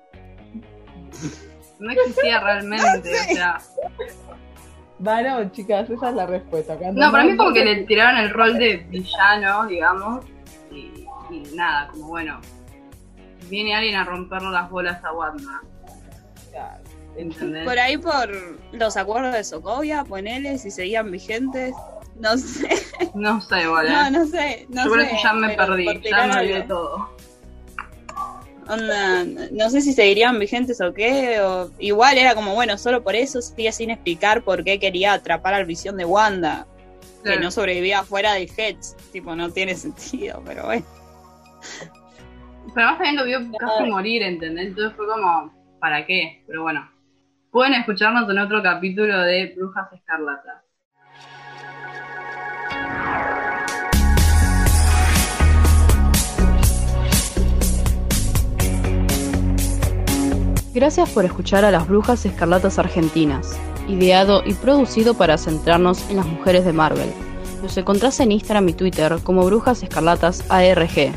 no 1.78 1.90
existía 1.90 2.38
realmente, 2.40 2.86
o 3.30 3.34
sea. 3.34 3.58
Varón, 4.98 5.50
chicas, 5.52 5.88
esa 5.90 6.10
es 6.10 6.14
la 6.14 6.26
respuesta. 6.26 6.76
Cuando 6.76 7.00
No, 7.00 7.10
para 7.10 7.24
mí 7.24 7.36
como 7.36 7.52
que 7.52 7.64
no- 7.64 7.70
le 7.72 7.82
tiraron 7.84 8.20
el 8.20 8.30
rol 8.30 8.56
de 8.58 8.76
villano, 8.88 9.66
digamos, 9.66 10.24
y, 11.32 11.42
nada, 11.54 11.88
como 11.88 12.08
bueno, 12.08 12.40
viene 13.48 13.74
alguien 13.74 13.96
a 13.96 14.04
romperle 14.04 14.50
las 14.50 14.70
bolas 14.70 15.02
a 15.04 15.12
Wanda, 15.12 15.60
¿entendés? 17.16 17.64
por 17.64 17.78
ahí 17.78 17.96
por 17.96 18.30
los 18.72 18.96
acuerdos 18.96 19.34
de 19.34 19.44
Sokovia, 19.44 20.04
ponele, 20.04 20.58
si 20.58 20.70
seguían 20.70 21.10
vigentes. 21.10 21.74
No 22.16 22.36
sé, 22.36 22.68
No 23.14 23.40
sé, 23.40 23.64
no, 23.64 23.80
¿eh? 23.82 24.10
no 24.10 24.26
sé, 24.26 24.66
no 24.68 24.84
Yo 24.84 24.90
por 24.90 25.00
sé. 25.00 25.06
eso 25.06 25.16
ya 25.22 25.32
me 25.32 25.56
perdí, 25.56 26.00
ya 26.08 26.26
me 26.26 26.40
olvidé 26.40 26.62
todo. 26.62 27.08
Onda, 28.68 29.24
no 29.50 29.70
sé 29.70 29.80
si 29.80 29.92
seguirían 29.92 30.38
vigentes 30.38 30.80
o 30.80 30.92
qué, 30.94 31.40
o 31.40 31.70
igual 31.78 32.16
era 32.16 32.34
como, 32.34 32.54
bueno, 32.54 32.78
solo 32.78 33.02
por 33.02 33.16
eso 33.16 33.42
sigue 33.42 33.72
sin 33.72 33.90
explicar 33.90 34.44
por 34.44 34.62
qué 34.62 34.78
quería 34.78 35.14
atrapar 35.14 35.54
al 35.54 35.64
visión 35.64 35.96
de 35.96 36.04
Wanda, 36.04 36.66
que 37.24 37.38
no 37.38 37.50
sobrevivía 37.50 38.04
fuera 38.04 38.34
de 38.34 38.48
Heads, 38.56 38.96
tipo, 39.10 39.34
no 39.34 39.50
tiene 39.50 39.74
sentido, 39.74 40.42
pero 40.46 40.66
bueno. 40.66 40.84
Pero 42.74 42.86
además 42.88 42.98
también 42.98 43.16
lo 43.16 43.24
vio 43.24 43.58
casi 43.58 43.84
morir, 43.84 44.22
¿entendés? 44.22 44.68
Entonces 44.68 44.96
fue 44.96 45.06
como, 45.06 45.52
¿para 45.80 46.06
qué? 46.06 46.42
Pero 46.46 46.62
bueno, 46.62 46.88
pueden 47.50 47.74
escucharnos 47.74 48.28
en 48.30 48.38
otro 48.38 48.62
capítulo 48.62 49.20
de 49.20 49.54
Brujas 49.56 49.92
Escarlatas. 49.92 50.62
Gracias 60.74 61.10
por 61.10 61.26
escuchar 61.26 61.66
a 61.66 61.70
las 61.70 61.86
Brujas 61.86 62.24
Escarlatas 62.24 62.78
Argentinas, 62.78 63.60
ideado 63.88 64.42
y 64.46 64.54
producido 64.54 65.12
para 65.12 65.36
centrarnos 65.36 66.08
en 66.08 66.16
las 66.16 66.26
mujeres 66.26 66.64
de 66.64 66.72
Marvel. 66.72 67.12
Nos 67.62 67.76
encontrás 67.76 68.18
en 68.20 68.32
Instagram 68.32 68.70
y 68.70 68.72
Twitter 68.72 69.18
como 69.22 69.44
Brujas 69.44 69.82
Escarlatas 69.82 70.50
ARG. 70.50 71.12